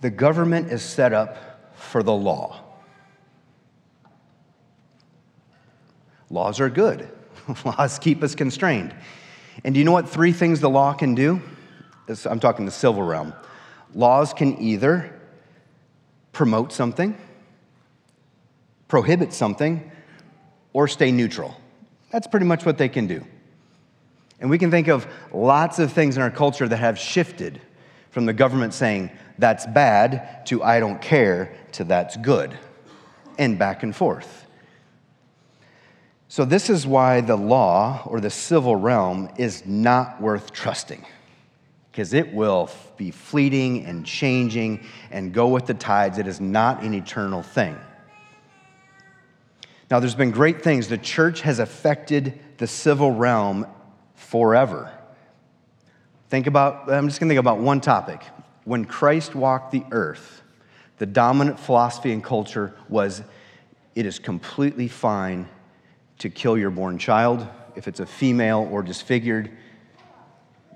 The 0.00 0.10
government 0.10 0.72
is 0.72 0.82
set 0.82 1.12
up 1.12 1.74
for 1.74 2.02
the 2.02 2.12
law. 2.12 2.60
Laws 6.30 6.60
are 6.60 6.68
good, 6.68 7.08
laws 7.64 7.98
keep 7.98 8.22
us 8.22 8.34
constrained. 8.34 8.94
And 9.64 9.74
do 9.74 9.78
you 9.78 9.84
know 9.84 9.92
what 9.92 10.08
three 10.08 10.32
things 10.32 10.60
the 10.60 10.70
law 10.70 10.92
can 10.92 11.14
do? 11.14 11.40
I'm 12.24 12.40
talking 12.40 12.64
the 12.64 12.70
civil 12.70 13.02
realm. 13.02 13.34
Laws 13.94 14.32
can 14.32 14.60
either 14.62 15.14
promote 16.32 16.72
something, 16.72 17.18
prohibit 18.86 19.32
something, 19.32 19.90
or 20.72 20.86
stay 20.86 21.10
neutral. 21.10 21.58
That's 22.10 22.26
pretty 22.26 22.46
much 22.46 22.64
what 22.64 22.78
they 22.78 22.88
can 22.88 23.06
do. 23.06 23.26
And 24.40 24.48
we 24.48 24.58
can 24.58 24.70
think 24.70 24.88
of 24.88 25.06
lots 25.32 25.78
of 25.78 25.92
things 25.92 26.16
in 26.16 26.22
our 26.22 26.30
culture 26.30 26.68
that 26.68 26.76
have 26.76 26.98
shifted 26.98 27.60
from 28.10 28.26
the 28.26 28.32
government 28.32 28.72
saying, 28.72 29.10
that's 29.38 29.66
bad, 29.66 30.44
to 30.46 30.62
I 30.62 30.80
don't 30.80 31.00
care, 31.00 31.56
to 31.72 31.84
that's 31.84 32.16
good, 32.16 32.56
and 33.38 33.58
back 33.58 33.82
and 33.82 33.94
forth. 33.94 34.46
So, 36.30 36.44
this 36.44 36.68
is 36.68 36.86
why 36.86 37.22
the 37.22 37.36
law 37.36 38.02
or 38.04 38.20
the 38.20 38.30
civil 38.30 38.76
realm 38.76 39.30
is 39.38 39.64
not 39.64 40.20
worth 40.20 40.52
trusting, 40.52 41.04
because 41.90 42.12
it 42.12 42.34
will 42.34 42.68
be 42.96 43.10
fleeting 43.10 43.86
and 43.86 44.04
changing 44.04 44.84
and 45.10 45.32
go 45.32 45.48
with 45.48 45.66
the 45.66 45.74
tides. 45.74 46.18
It 46.18 46.26
is 46.26 46.40
not 46.40 46.82
an 46.82 46.92
eternal 46.92 47.42
thing. 47.42 47.78
Now, 49.90 50.00
there's 50.00 50.14
been 50.14 50.32
great 50.32 50.62
things. 50.62 50.88
The 50.88 50.98
church 50.98 51.40
has 51.40 51.60
affected 51.60 52.38
the 52.58 52.66
civil 52.66 53.10
realm 53.12 53.66
forever. 54.16 54.92
Think 56.28 56.46
about, 56.46 56.92
I'm 56.92 57.08
just 57.08 57.20
going 57.20 57.28
to 57.28 57.34
think 57.34 57.40
about 57.40 57.58
one 57.58 57.80
topic. 57.80 58.20
When 58.68 58.84
Christ 58.84 59.34
walked 59.34 59.72
the 59.72 59.82
earth, 59.92 60.42
the 60.98 61.06
dominant 61.06 61.58
philosophy 61.58 62.12
and 62.12 62.22
culture 62.22 62.74
was 62.90 63.22
it 63.94 64.04
is 64.04 64.18
completely 64.18 64.88
fine 64.88 65.48
to 66.18 66.28
kill 66.28 66.58
your 66.58 66.68
born 66.68 66.98
child 66.98 67.48
if 67.76 67.88
it's 67.88 67.98
a 67.98 68.04
female 68.04 68.68
or 68.70 68.82
disfigured. 68.82 69.50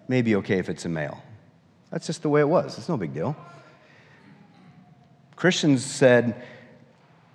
Maybe 0.08 0.37
okay 0.37 0.56
if 0.58 0.70
it's 0.70 0.87
a 0.87 0.88
male. 0.88 1.22
That's 1.90 2.06
just 2.06 2.22
the 2.22 2.30
way 2.30 2.40
it 2.40 2.49
was. 2.49 2.78
It's 2.78 2.88
no 2.88 2.96
big 2.96 3.12
deal. 3.12 3.37
Christians 5.37 5.84
said, 5.84 6.42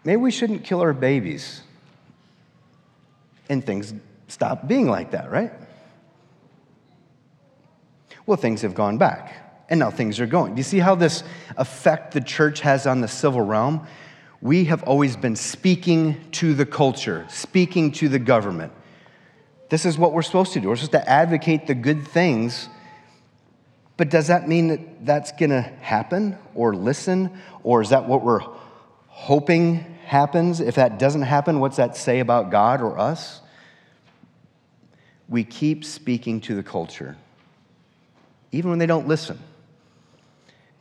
maybe 0.03 0.17
we 0.17 0.31
shouldn't 0.31 0.63
kill 0.63 0.81
our 0.81 0.93
babies. 0.93 1.61
And 3.47 3.63
things 3.63 3.93
stopped 4.27 4.67
being 4.67 4.89
like 4.89 5.11
that, 5.11 5.29
right? 5.29 5.53
Well, 8.25 8.37
things 8.37 8.63
have 8.63 8.73
gone 8.73 8.97
back, 8.97 9.46
and 9.69 9.79
now 9.79 9.91
things 9.91 10.19
are 10.19 10.25
going. 10.25 10.55
Do 10.55 10.59
you 10.59 10.63
see 10.63 10.79
how 10.79 10.95
this 10.95 11.23
effect 11.57 12.13
the 12.13 12.21
church 12.21 12.61
has 12.61 12.87
on 12.87 13.01
the 13.01 13.07
civil 13.07 13.41
realm? 13.41 13.85
We 14.41 14.65
have 14.65 14.83
always 14.83 15.15
been 15.17 15.35
speaking 15.35 16.29
to 16.33 16.53
the 16.53 16.65
culture, 16.65 17.25
speaking 17.29 17.91
to 17.93 18.07
the 18.07 18.19
government. 18.19 18.71
This 19.69 19.85
is 19.85 19.97
what 19.97 20.13
we're 20.13 20.21
supposed 20.21 20.53
to 20.53 20.59
do. 20.59 20.69
We're 20.69 20.75
supposed 20.75 20.91
to 20.93 21.09
advocate 21.09 21.67
the 21.67 21.75
good 21.75 22.07
things. 22.07 22.69
But 23.97 24.09
does 24.09 24.27
that 24.27 24.47
mean 24.47 24.67
that 24.67 25.05
that's 25.05 25.31
going 25.31 25.49
to 25.49 25.61
happen 25.61 26.37
or 26.53 26.75
listen? 26.75 27.37
Or 27.63 27.81
is 27.81 27.89
that 27.89 28.07
what 28.07 28.23
we're 28.23 28.45
hoping 29.07 29.97
happens? 30.05 30.61
If 30.61 30.75
that 30.75 30.99
doesn't 30.99 31.23
happen, 31.23 31.59
what's 31.59 31.77
that 31.77 31.97
say 31.97 32.19
about 32.19 32.51
God 32.51 32.81
or 32.81 32.97
us? 32.97 33.41
We 35.27 35.43
keep 35.43 35.83
speaking 35.83 36.39
to 36.41 36.55
the 36.55 36.63
culture 36.63 37.17
even 38.51 38.69
when 38.69 38.79
they 38.79 38.85
don't 38.85 39.07
listen. 39.07 39.39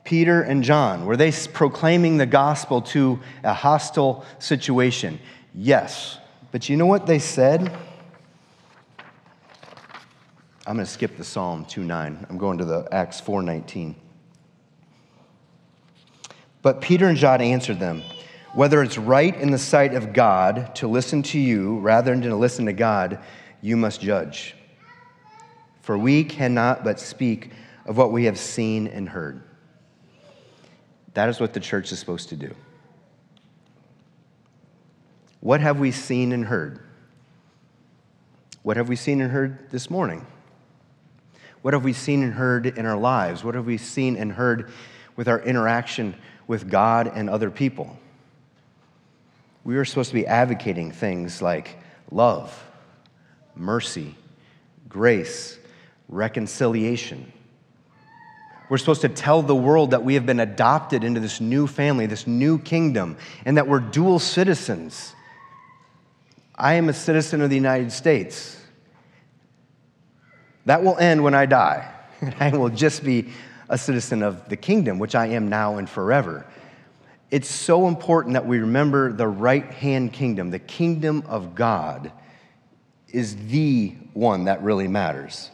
Peter 0.06 0.40
and 0.40 0.62
John, 0.62 1.04
were 1.04 1.16
they 1.16 1.32
proclaiming 1.32 2.16
the 2.16 2.26
gospel 2.26 2.80
to 2.82 3.18
a 3.42 3.52
hostile 3.52 4.24
situation? 4.38 5.18
Yes. 5.52 6.18
But 6.52 6.68
you 6.68 6.76
know 6.76 6.86
what 6.86 7.06
they 7.06 7.18
said? 7.18 7.76
I'm 10.64 10.76
going 10.76 10.86
to 10.86 10.90
skip 10.90 11.16
the 11.16 11.24
Psalm 11.24 11.64
2:9. 11.64 12.24
I'm 12.30 12.38
going 12.38 12.58
to 12.58 12.64
the 12.64 12.88
Acts 12.92 13.20
4:19. 13.20 13.96
But 16.62 16.80
Peter 16.80 17.08
and 17.08 17.16
John 17.18 17.40
answered 17.40 17.80
them, 17.80 18.02
whether 18.54 18.82
it's 18.82 18.98
right 18.98 19.36
in 19.36 19.50
the 19.50 19.58
sight 19.58 19.92
of 19.92 20.12
God 20.12 20.74
to 20.76 20.88
listen 20.88 21.22
to 21.24 21.38
you 21.38 21.78
rather 21.80 22.12
than 22.12 22.22
to 22.22 22.36
listen 22.36 22.66
to 22.66 22.72
God, 22.72 23.18
you 23.60 23.76
must 23.76 24.00
judge. 24.00 24.54
For 25.82 25.98
we 25.98 26.22
cannot 26.22 26.84
but 26.84 27.00
speak 27.00 27.50
of 27.84 27.96
what 27.96 28.12
we 28.12 28.24
have 28.24 28.38
seen 28.38 28.86
and 28.86 29.08
heard. 29.08 29.42
That 31.16 31.30
is 31.30 31.40
what 31.40 31.54
the 31.54 31.60
church 31.60 31.92
is 31.92 31.98
supposed 31.98 32.28
to 32.28 32.36
do. 32.36 32.54
What 35.40 35.62
have 35.62 35.80
we 35.80 35.90
seen 35.90 36.30
and 36.30 36.44
heard? 36.44 36.78
What 38.62 38.76
have 38.76 38.90
we 38.90 38.96
seen 38.96 39.22
and 39.22 39.30
heard 39.30 39.70
this 39.70 39.88
morning? 39.88 40.26
What 41.62 41.72
have 41.72 41.84
we 41.84 41.94
seen 41.94 42.22
and 42.22 42.34
heard 42.34 42.66
in 42.66 42.84
our 42.84 42.98
lives? 42.98 43.42
What 43.42 43.54
have 43.54 43.64
we 43.64 43.78
seen 43.78 44.16
and 44.16 44.30
heard 44.30 44.70
with 45.16 45.26
our 45.26 45.40
interaction 45.40 46.14
with 46.46 46.70
God 46.70 47.10
and 47.14 47.30
other 47.30 47.50
people? 47.50 47.98
We 49.64 49.78
are 49.78 49.86
supposed 49.86 50.10
to 50.10 50.14
be 50.16 50.26
advocating 50.26 50.92
things 50.92 51.40
like 51.40 51.78
love, 52.10 52.62
mercy, 53.54 54.14
grace, 54.86 55.58
reconciliation. 56.10 57.32
We're 58.68 58.78
supposed 58.78 59.02
to 59.02 59.08
tell 59.08 59.42
the 59.42 59.54
world 59.54 59.92
that 59.92 60.02
we 60.02 60.14
have 60.14 60.26
been 60.26 60.40
adopted 60.40 61.04
into 61.04 61.20
this 61.20 61.40
new 61.40 61.66
family, 61.66 62.06
this 62.06 62.26
new 62.26 62.58
kingdom, 62.58 63.16
and 63.44 63.56
that 63.56 63.68
we're 63.68 63.80
dual 63.80 64.18
citizens. 64.18 65.14
I 66.54 66.74
am 66.74 66.88
a 66.88 66.92
citizen 66.92 67.42
of 67.42 67.50
the 67.50 67.56
United 67.56 67.92
States. 67.92 68.60
That 70.64 70.82
will 70.82 70.98
end 70.98 71.22
when 71.22 71.34
I 71.34 71.46
die. 71.46 71.92
I 72.40 72.50
will 72.50 72.70
just 72.70 73.04
be 73.04 73.28
a 73.68 73.78
citizen 73.78 74.22
of 74.22 74.48
the 74.48 74.56
kingdom, 74.56 74.98
which 74.98 75.14
I 75.14 75.26
am 75.28 75.48
now 75.48 75.76
and 75.78 75.88
forever. 75.88 76.46
It's 77.30 77.48
so 77.48 77.88
important 77.88 78.34
that 78.34 78.46
we 78.46 78.58
remember 78.58 79.12
the 79.12 79.28
right 79.28 79.64
hand 79.64 80.12
kingdom. 80.12 80.50
The 80.50 80.58
kingdom 80.58 81.24
of 81.26 81.54
God 81.54 82.12
is 83.08 83.36
the 83.48 83.94
one 84.12 84.44
that 84.44 84.62
really 84.62 84.88
matters. 84.88 85.50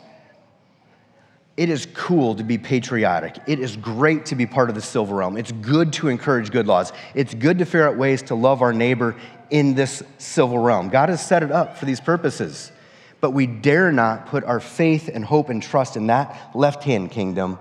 It 1.56 1.68
is 1.68 1.86
cool 1.92 2.34
to 2.36 2.42
be 2.42 2.56
patriotic. 2.56 3.38
It 3.46 3.58
is 3.58 3.76
great 3.76 4.26
to 4.26 4.34
be 4.34 4.46
part 4.46 4.70
of 4.70 4.74
the 4.74 4.80
civil 4.80 5.14
realm. 5.14 5.36
It's 5.36 5.52
good 5.52 5.92
to 5.94 6.08
encourage 6.08 6.50
good 6.50 6.66
laws. 6.66 6.92
It's 7.14 7.34
good 7.34 7.58
to 7.58 7.66
figure 7.66 7.86
out 7.86 7.98
ways 7.98 8.22
to 8.24 8.34
love 8.34 8.62
our 8.62 8.72
neighbor 8.72 9.16
in 9.50 9.74
this 9.74 10.02
civil 10.16 10.58
realm. 10.58 10.88
God 10.88 11.10
has 11.10 11.24
set 11.24 11.42
it 11.42 11.52
up 11.52 11.76
for 11.76 11.84
these 11.84 12.00
purposes. 12.00 12.72
But 13.20 13.32
we 13.32 13.46
dare 13.46 13.92
not 13.92 14.26
put 14.26 14.44
our 14.44 14.60
faith 14.60 15.10
and 15.12 15.24
hope 15.24 15.50
and 15.50 15.62
trust 15.62 15.96
in 15.96 16.06
that 16.06 16.50
left 16.54 16.82
hand 16.84 17.10
kingdom. 17.10 17.58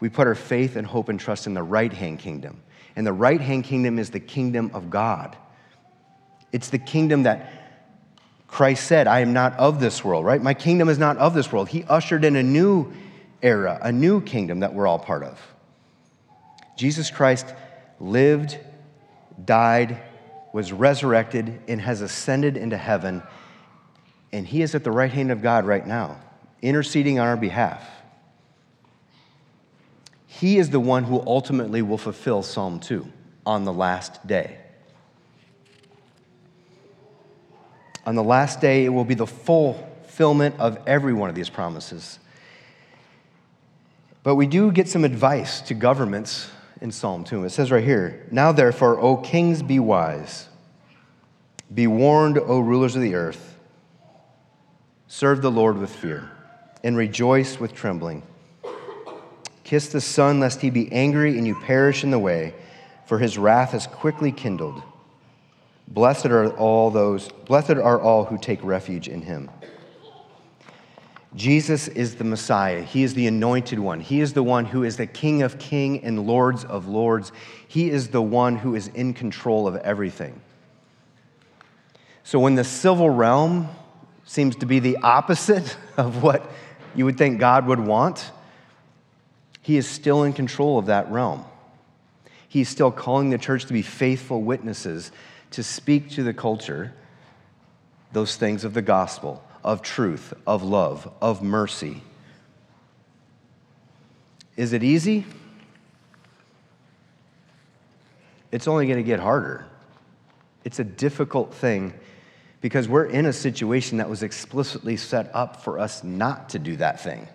We 0.00 0.08
put 0.08 0.26
our 0.26 0.34
faith 0.34 0.76
and 0.76 0.86
hope 0.86 1.10
and 1.10 1.20
trust 1.20 1.46
in 1.46 1.52
the 1.52 1.62
right 1.62 1.92
hand 1.92 2.18
kingdom. 2.20 2.62
And 2.96 3.06
the 3.06 3.12
right 3.12 3.40
hand 3.40 3.64
kingdom 3.64 3.98
is 3.98 4.10
the 4.10 4.18
kingdom 4.18 4.70
of 4.72 4.88
God. 4.88 5.36
It's 6.52 6.70
the 6.70 6.78
kingdom 6.78 7.24
that 7.24 7.52
Christ 8.48 8.86
said, 8.86 9.06
I 9.06 9.20
am 9.20 9.32
not 9.32 9.56
of 9.58 9.78
this 9.78 10.02
world, 10.02 10.24
right? 10.24 10.42
My 10.42 10.54
kingdom 10.54 10.88
is 10.88 10.98
not 10.98 11.18
of 11.18 11.34
this 11.34 11.52
world. 11.52 11.68
He 11.68 11.84
ushered 11.84 12.24
in 12.24 12.34
a 12.34 12.42
new 12.42 12.92
era, 13.42 13.78
a 13.82 13.92
new 13.92 14.20
kingdom 14.20 14.60
that 14.60 14.74
we're 14.74 14.86
all 14.86 14.98
part 14.98 15.22
of. 15.22 15.40
Jesus 16.76 17.10
Christ 17.10 17.46
lived, 17.98 18.58
died, 19.44 20.00
was 20.52 20.72
resurrected, 20.72 21.60
and 21.68 21.80
has 21.80 22.00
ascended 22.00 22.56
into 22.56 22.76
heaven. 22.76 23.22
And 24.32 24.46
he 24.46 24.62
is 24.62 24.74
at 24.74 24.84
the 24.84 24.90
right 24.90 25.10
hand 25.10 25.30
of 25.30 25.42
God 25.42 25.64
right 25.64 25.86
now, 25.86 26.18
interceding 26.62 27.18
on 27.18 27.26
our 27.26 27.36
behalf. 27.36 27.88
He 30.26 30.58
is 30.58 30.70
the 30.70 30.80
one 30.80 31.04
who 31.04 31.22
ultimately 31.26 31.82
will 31.82 31.98
fulfill 31.98 32.42
Psalm 32.42 32.80
2 32.80 33.06
on 33.44 33.64
the 33.64 33.72
last 33.72 34.26
day. 34.26 34.58
On 38.06 38.14
the 38.14 38.22
last 38.24 38.60
day, 38.60 38.84
it 38.84 38.88
will 38.88 39.04
be 39.04 39.14
the 39.14 39.26
fulfillment 39.26 40.58
of 40.58 40.78
every 40.86 41.12
one 41.12 41.28
of 41.28 41.34
these 41.34 41.50
promises. 41.50 42.18
But 44.22 44.34
we 44.34 44.46
do 44.46 44.70
get 44.70 44.88
some 44.88 45.04
advice 45.04 45.60
to 45.62 45.74
governments 45.74 46.50
in 46.80 46.90
Psalm 46.90 47.24
2. 47.24 47.44
It 47.44 47.50
says 47.50 47.70
right 47.70 47.84
here 47.84 48.26
Now 48.30 48.52
therefore, 48.52 49.00
O 49.00 49.16
kings, 49.16 49.62
be 49.62 49.78
wise. 49.78 50.48
Be 51.72 51.86
warned, 51.86 52.38
O 52.38 52.60
rulers 52.60 52.96
of 52.96 53.02
the 53.02 53.14
earth. 53.14 53.58
Serve 55.06 55.42
the 55.42 55.50
Lord 55.50 55.78
with 55.78 55.90
fear 55.90 56.30
and 56.82 56.96
rejoice 56.96 57.60
with 57.60 57.74
trembling. 57.74 58.22
Kiss 59.64 59.88
the 59.88 60.00
Son, 60.00 60.40
lest 60.40 60.60
he 60.60 60.70
be 60.70 60.90
angry 60.92 61.38
and 61.38 61.46
you 61.46 61.54
perish 61.54 62.02
in 62.02 62.10
the 62.10 62.18
way, 62.18 62.54
for 63.06 63.18
his 63.18 63.38
wrath 63.38 63.74
is 63.74 63.86
quickly 63.86 64.32
kindled. 64.32 64.82
Blessed 65.86 66.26
are 66.26 66.50
all 66.56 66.90
those, 66.90 67.28
blessed 67.46 67.72
are 67.72 68.00
all 68.00 68.24
who 68.24 68.38
take 68.38 68.62
refuge 68.64 69.08
in 69.08 69.22
him. 69.22 69.50
Jesus 71.36 71.86
is 71.86 72.16
the 72.16 72.24
Messiah. 72.24 72.82
He 72.82 73.04
is 73.04 73.14
the 73.14 73.26
anointed 73.28 73.78
one. 73.78 74.00
He 74.00 74.20
is 74.20 74.32
the 74.32 74.42
one 74.42 74.64
who 74.64 74.82
is 74.82 74.96
the 74.96 75.06
King 75.06 75.42
of 75.42 75.58
kings 75.58 76.00
and 76.02 76.26
Lords 76.26 76.64
of 76.64 76.88
lords. 76.88 77.30
He 77.68 77.88
is 77.90 78.08
the 78.08 78.22
one 78.22 78.56
who 78.56 78.74
is 78.74 78.88
in 78.88 79.14
control 79.14 79.68
of 79.68 79.76
everything. 79.76 80.40
So 82.24 82.40
when 82.40 82.56
the 82.56 82.64
civil 82.64 83.10
realm 83.10 83.68
seems 84.24 84.56
to 84.56 84.66
be 84.66 84.80
the 84.80 84.96
opposite 84.98 85.76
of 85.96 86.22
what 86.22 86.50
you 86.94 87.04
would 87.04 87.18
think 87.18 87.38
God 87.38 87.66
would 87.66 87.80
want, 87.80 88.32
he 89.62 89.76
is 89.76 89.86
still 89.86 90.24
in 90.24 90.32
control 90.32 90.78
of 90.78 90.86
that 90.86 91.10
realm. 91.10 91.44
He's 92.48 92.68
still 92.68 92.90
calling 92.90 93.30
the 93.30 93.38
church 93.38 93.66
to 93.66 93.72
be 93.72 93.82
faithful 93.82 94.42
witnesses, 94.42 95.12
to 95.52 95.62
speak 95.62 96.10
to 96.10 96.24
the 96.24 96.34
culture 96.34 96.92
those 98.12 98.36
things 98.36 98.64
of 98.64 98.74
the 98.74 98.82
gospel, 98.82 99.44
of 99.64 99.82
truth, 99.82 100.32
of 100.46 100.62
love, 100.62 101.12
of 101.20 101.42
mercy. 101.42 102.02
Is 104.56 104.72
it 104.72 104.82
easy? 104.82 105.26
It's 108.52 108.66
only 108.66 108.86
going 108.86 108.98
to 108.98 109.04
get 109.04 109.20
harder. 109.20 109.66
It's 110.64 110.78
a 110.78 110.84
difficult 110.84 111.54
thing 111.54 111.94
because 112.60 112.88
we're 112.88 113.06
in 113.06 113.26
a 113.26 113.32
situation 113.32 113.98
that 113.98 114.10
was 114.10 114.22
explicitly 114.22 114.96
set 114.96 115.30
up 115.34 115.62
for 115.62 115.78
us 115.78 116.04
not 116.04 116.50
to 116.50 116.58
do 116.58 116.76
that 116.76 117.00
thing. 117.00 117.26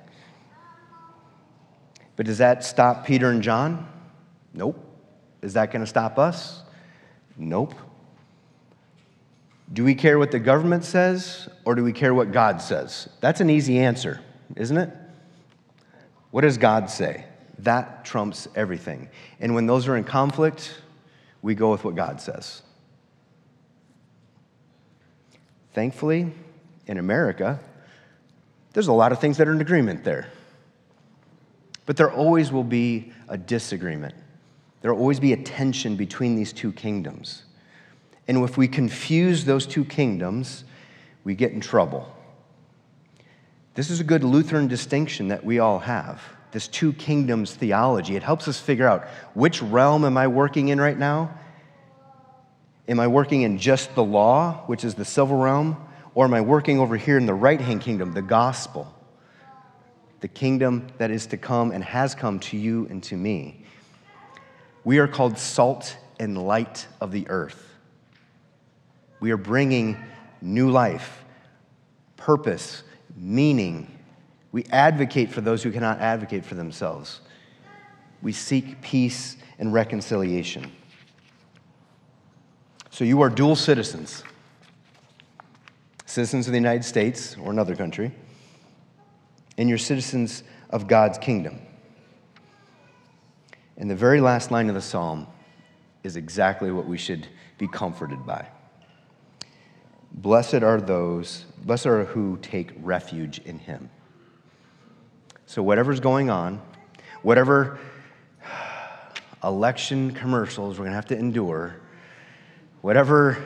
But 2.16 2.26
does 2.26 2.38
that 2.38 2.64
stop 2.64 3.06
Peter 3.06 3.30
and 3.30 3.42
John? 3.42 3.88
Nope. 4.54 4.80
Is 5.42 5.54
that 5.54 5.72
going 5.72 5.82
to 5.82 5.88
stop 5.88 6.18
us? 6.18 6.62
Nope. 7.38 7.74
Do 9.74 9.84
we 9.84 9.96
care 9.96 10.20
what 10.20 10.32
the 10.32 10.40
government 10.40 10.86
says 10.86 11.50
or 11.66 11.76
do 11.76 11.84
we 11.84 11.92
care 11.92 12.14
what 12.14 12.32
God 12.32 12.62
says? 12.62 13.10
That's 13.20 13.42
an 13.42 13.50
easy 13.50 13.80
answer, 13.80 14.22
isn't 14.56 14.78
it? 14.78 14.90
What 16.32 16.42
does 16.42 16.58
God 16.58 16.90
say? 16.90 17.26
That 17.60 18.06
trumps 18.06 18.48
everything. 18.56 19.10
And 19.40 19.56
when 19.56 19.66
those 19.66 19.88
are 19.88 19.96
in 19.96 20.04
conflict, 20.04 20.76
we 21.42 21.56
go 21.56 21.72
with 21.72 21.84
what 21.84 21.96
God 21.96 22.20
says. 22.22 22.62
Thankfully, 25.74 26.32
in 26.88 26.98
America, 26.98 27.60
there's 28.74 28.88
a 28.88 28.94
lot 28.94 29.12
of 29.12 29.20
things 29.20 29.38
that 29.38 29.48
are 29.48 29.54
in 29.54 29.62
agreement 29.62 30.04
there. 30.04 30.28
But 31.86 31.98
there 31.98 32.12
always 32.12 32.52
will 32.52 32.64
be 32.64 33.14
a 33.30 33.38
disagreement. 33.38 34.16
There 34.82 34.94
will 34.94 35.00
always 35.00 35.20
be 35.20 35.34
a 35.34 35.38
tension 35.38 35.96
between 35.96 36.36
these 36.36 36.52
two 36.54 36.72
kingdoms. 36.72 37.45
And 38.28 38.44
if 38.44 38.58
we 38.58 38.68
confuse 38.68 39.46
those 39.46 39.66
two 39.66 39.86
kingdoms, 39.86 40.64
we 41.24 41.36
get 41.36 41.52
in 41.52 41.62
trouble. 41.62 42.12
This 43.76 43.90
is 43.90 44.00
a 44.00 44.04
good 44.04 44.24
Lutheran 44.24 44.68
distinction 44.68 45.28
that 45.28 45.44
we 45.44 45.60
all 45.60 45.80
have 45.80 46.22
this 46.56 46.70
two 46.70 46.94
kingdoms 46.94 47.54
theology. 47.54 48.16
It 48.16 48.24
helps 48.24 48.48
us 48.48 48.58
figure 48.58 48.88
out 48.88 49.04
which 49.34 49.62
realm 49.62 50.06
am 50.06 50.18
I 50.18 50.28
working 50.28 50.70
in 50.70 50.80
right 50.80 50.98
now? 50.98 51.38
Am 52.88 52.98
I 52.98 53.08
working 53.08 53.42
in 53.42 53.58
just 53.58 53.94
the 53.94 54.06
law, 54.06 54.64
which 54.68 54.86
is 54.86 54.96
the 54.96 55.04
civil 55.04 55.36
realm? 55.36 55.76
Or 56.14 56.24
am 56.24 56.34
I 56.34 56.40
working 56.40 56.80
over 56.80 56.96
here 56.96 57.18
in 57.18 57.26
the 57.26 57.34
right 57.34 57.60
hand 57.60 57.82
kingdom, 57.82 58.14
the 58.14 58.22
gospel? 58.22 58.88
The 60.22 60.30
kingdom 60.30 60.88
that 60.98 61.12
is 61.12 61.28
to 61.28 61.38
come 61.38 61.72
and 61.72 61.84
has 61.84 62.16
come 62.16 62.40
to 62.40 62.56
you 62.56 62.88
and 62.90 63.04
to 63.04 63.18
me. 63.18 63.66
We 64.86 65.00
are 65.00 65.10
called 65.10 65.38
salt 65.38 65.98
and 66.22 66.38
light 66.38 66.88
of 67.02 67.12
the 67.12 67.28
earth. 67.28 67.65
We 69.26 69.32
are 69.32 69.38
bringing 69.38 69.98
new 70.40 70.70
life, 70.70 71.26
purpose, 72.16 72.84
meaning. 73.18 73.88
We 74.52 74.66
advocate 74.66 75.32
for 75.32 75.42
those 75.42 75.64
who 75.64 75.72
cannot 75.72 76.00
advocate 76.00 76.46
for 76.46 76.54
themselves. 76.54 77.22
We 78.22 78.34
seek 78.34 78.84
peace 78.84 79.38
and 79.58 79.74
reconciliation. 79.74 80.72
So 82.92 83.04
you 83.04 83.20
are 83.22 83.32
dual 83.32 83.56
citizens 83.56 84.22
citizens 86.06 86.46
of 86.46 86.52
the 86.52 86.60
United 86.60 86.86
States 86.86 87.36
or 87.42 87.50
another 87.50 87.76
country, 87.76 88.12
and 89.58 89.68
you're 89.68 89.80
citizens 89.80 90.44
of 90.70 90.88
God's 90.88 91.18
kingdom. 91.18 91.60
And 93.76 93.90
the 93.90 93.96
very 93.96 94.22
last 94.22 94.52
line 94.52 94.70
of 94.70 94.76
the 94.76 94.84
psalm 94.84 95.26
is 96.04 96.16
exactly 96.16 96.72
what 96.72 96.86
we 96.86 97.00
should 97.00 97.28
be 97.58 97.68
comforted 97.68 98.24
by. 98.24 98.50
Blessed 100.16 100.64
are 100.64 100.82
those, 100.82 101.46
blessed 101.64 101.86
are 101.86 102.06
who 102.06 102.38
take 102.42 102.72
refuge 102.82 103.40
in 103.40 103.60
him. 103.60 103.90
So, 105.46 105.62
whatever's 105.62 106.00
going 106.00 106.30
on, 106.30 106.62
whatever 107.22 107.78
election 109.44 110.12
commercials 110.12 110.80
we're 110.80 110.86
going 110.86 110.94
to 110.94 110.96
have 110.96 111.06
to 111.08 111.18
endure, 111.18 111.76
whatever 112.82 113.44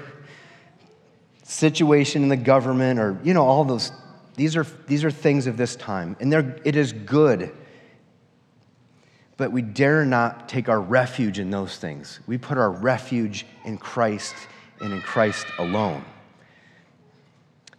situation 1.44 2.24
in 2.24 2.30
the 2.30 2.38
government, 2.38 3.00
or, 3.00 3.20
you 3.24 3.34
know, 3.34 3.44
all 3.44 3.66
those, 3.66 3.92
these 4.36 4.56
are, 4.56 4.66
these 4.88 5.04
are 5.04 5.12
things 5.12 5.48
of 5.48 5.58
this 5.58 5.76
time. 5.76 6.16
And 6.22 6.34
it 6.64 6.76
is 6.76 6.94
good 6.94 7.52
but 9.40 9.54
we 9.54 9.62
dare 9.62 10.04
not 10.04 10.50
take 10.50 10.68
our 10.68 10.82
refuge 10.82 11.40
in 11.40 11.50
those 11.50 11.78
things. 11.78 12.20
We 12.28 12.38
put 12.38 12.58
our 12.58 12.70
refuge 12.70 13.46
in 13.64 13.78
Christ 13.78 14.36
and 14.82 14.92
in 14.92 15.02
Christ 15.02 15.46
alone. 15.58 16.04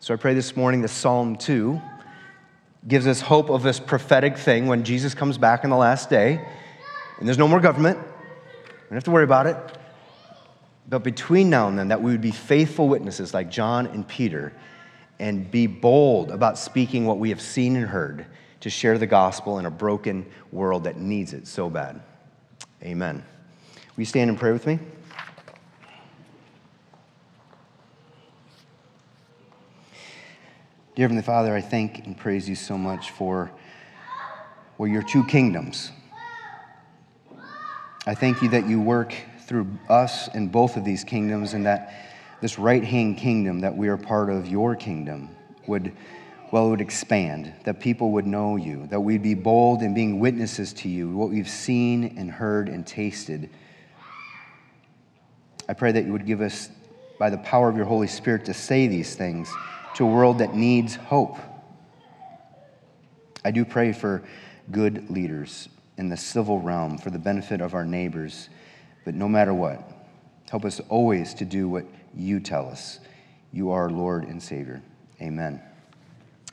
So 0.02 0.14
I 0.14 0.16
pray 0.16 0.32
this 0.32 0.56
morning 0.56 0.80
that 0.80 0.88
Psalm 0.88 1.36
2 1.36 1.78
gives 2.88 3.06
us 3.06 3.20
hope 3.20 3.50
of 3.50 3.62
this 3.62 3.78
prophetic 3.78 4.38
thing 4.38 4.66
when 4.66 4.82
Jesus 4.82 5.12
comes 5.12 5.36
back 5.36 5.62
in 5.62 5.68
the 5.68 5.76
last 5.76 6.08
day, 6.08 6.40
and 7.18 7.28
there's 7.28 7.36
no 7.36 7.46
more 7.46 7.60
government. 7.60 7.98
We 7.98 8.04
don't 8.88 8.96
have 8.96 9.04
to 9.04 9.10
worry 9.10 9.24
about 9.24 9.46
it. 9.46 9.58
But 10.88 11.00
between 11.00 11.50
now 11.50 11.68
and 11.68 11.78
then, 11.78 11.88
that 11.88 12.00
we 12.00 12.12
would 12.12 12.22
be 12.22 12.30
faithful 12.30 12.88
witnesses 12.88 13.34
like 13.34 13.50
John 13.50 13.88
and 13.88 14.08
Peter 14.08 14.54
and 15.18 15.50
be 15.50 15.66
bold 15.66 16.30
about 16.30 16.56
speaking 16.56 17.04
what 17.04 17.18
we 17.18 17.28
have 17.28 17.42
seen 17.42 17.76
and 17.76 17.84
heard 17.84 18.24
to 18.60 18.70
share 18.70 18.96
the 18.96 19.06
gospel 19.06 19.58
in 19.58 19.66
a 19.66 19.70
broken 19.70 20.24
world 20.50 20.84
that 20.84 20.96
needs 20.96 21.34
it 21.34 21.46
so 21.46 21.68
bad. 21.68 22.00
Amen. 22.82 23.22
Will 23.96 24.00
you 24.00 24.06
stand 24.06 24.30
and 24.30 24.38
pray 24.38 24.52
with 24.52 24.66
me? 24.66 24.78
Dear 30.96 31.04
Heavenly 31.04 31.22
Father, 31.22 31.54
I 31.54 31.60
thank 31.60 32.04
and 32.04 32.18
praise 32.18 32.48
you 32.48 32.56
so 32.56 32.76
much 32.76 33.10
for 33.10 33.52
well, 34.76 34.88
your 34.88 35.04
two 35.04 35.24
kingdoms. 35.24 35.92
I 38.08 38.14
thank 38.16 38.42
you 38.42 38.48
that 38.48 38.66
you 38.66 38.80
work 38.80 39.14
through 39.46 39.68
us 39.88 40.26
in 40.34 40.48
both 40.48 40.76
of 40.76 40.84
these 40.84 41.04
kingdoms 41.04 41.54
and 41.54 41.64
that 41.64 41.94
this 42.40 42.58
right 42.58 42.82
hand 42.82 43.18
kingdom 43.18 43.60
that 43.60 43.76
we 43.76 43.86
are 43.86 43.96
part 43.96 44.30
of, 44.30 44.48
your 44.48 44.74
kingdom, 44.74 45.30
would 45.68 45.92
well, 46.50 46.66
it 46.66 46.70
would 46.70 46.80
expand, 46.80 47.52
that 47.62 47.78
people 47.78 48.10
would 48.10 48.26
know 48.26 48.56
you, 48.56 48.88
that 48.88 48.98
we'd 48.98 49.22
be 49.22 49.34
bold 49.34 49.82
in 49.82 49.94
being 49.94 50.18
witnesses 50.18 50.72
to 50.72 50.88
you, 50.88 51.08
what 51.10 51.30
we've 51.30 51.48
seen 51.48 52.16
and 52.18 52.28
heard 52.28 52.68
and 52.68 52.84
tasted. 52.84 53.48
I 55.68 55.74
pray 55.74 55.92
that 55.92 56.04
you 56.04 56.10
would 56.10 56.26
give 56.26 56.40
us, 56.40 56.68
by 57.20 57.30
the 57.30 57.38
power 57.38 57.68
of 57.68 57.76
your 57.76 57.86
Holy 57.86 58.08
Spirit, 58.08 58.46
to 58.46 58.54
say 58.54 58.88
these 58.88 59.14
things 59.14 59.48
to 59.94 60.04
a 60.04 60.06
world 60.06 60.38
that 60.38 60.54
needs 60.54 60.96
hope. 60.96 61.38
I 63.44 63.50
do 63.50 63.64
pray 63.64 63.92
for 63.92 64.22
good 64.70 65.10
leaders 65.10 65.68
in 65.96 66.08
the 66.08 66.16
civil 66.16 66.60
realm 66.60 66.98
for 66.98 67.10
the 67.10 67.18
benefit 67.18 67.60
of 67.60 67.74
our 67.74 67.84
neighbors, 67.84 68.48
but 69.04 69.14
no 69.14 69.28
matter 69.28 69.52
what, 69.52 69.82
help 70.50 70.64
us 70.64 70.80
always 70.88 71.34
to 71.34 71.44
do 71.44 71.68
what 71.68 71.84
you 72.14 72.40
tell 72.40 72.68
us. 72.68 73.00
You 73.52 73.70
are 73.70 73.90
Lord 73.90 74.24
and 74.24 74.42
Savior. 74.42 74.82
Amen 75.20 75.60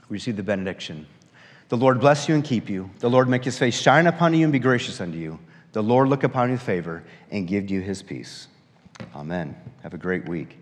We 0.09 0.15
receive 0.15 0.35
the 0.35 0.43
benediction. 0.43 1.07
The 1.69 1.77
Lord 1.77 1.99
bless 1.99 2.27
you 2.27 2.35
and 2.35 2.43
keep 2.43 2.69
you. 2.69 2.89
The 2.99 3.09
Lord 3.09 3.27
make 3.29 3.43
his 3.43 3.57
face 3.57 3.79
shine 3.79 4.07
upon 4.07 4.33
you 4.33 4.43
and 4.43 4.53
be 4.53 4.59
gracious 4.59 5.01
unto 5.01 5.17
you. 5.17 5.39
The 5.73 5.83
Lord 5.83 6.07
look 6.07 6.23
upon 6.23 6.49
you 6.49 6.53
with 6.53 6.61
favor 6.61 7.03
and 7.29 7.47
give 7.47 7.69
you 7.69 7.81
his 7.81 8.01
peace. 8.01 8.47
Amen. 9.15 9.55
Have 9.83 9.93
a 9.93 9.97
great 9.97 10.27
week. 10.27 10.57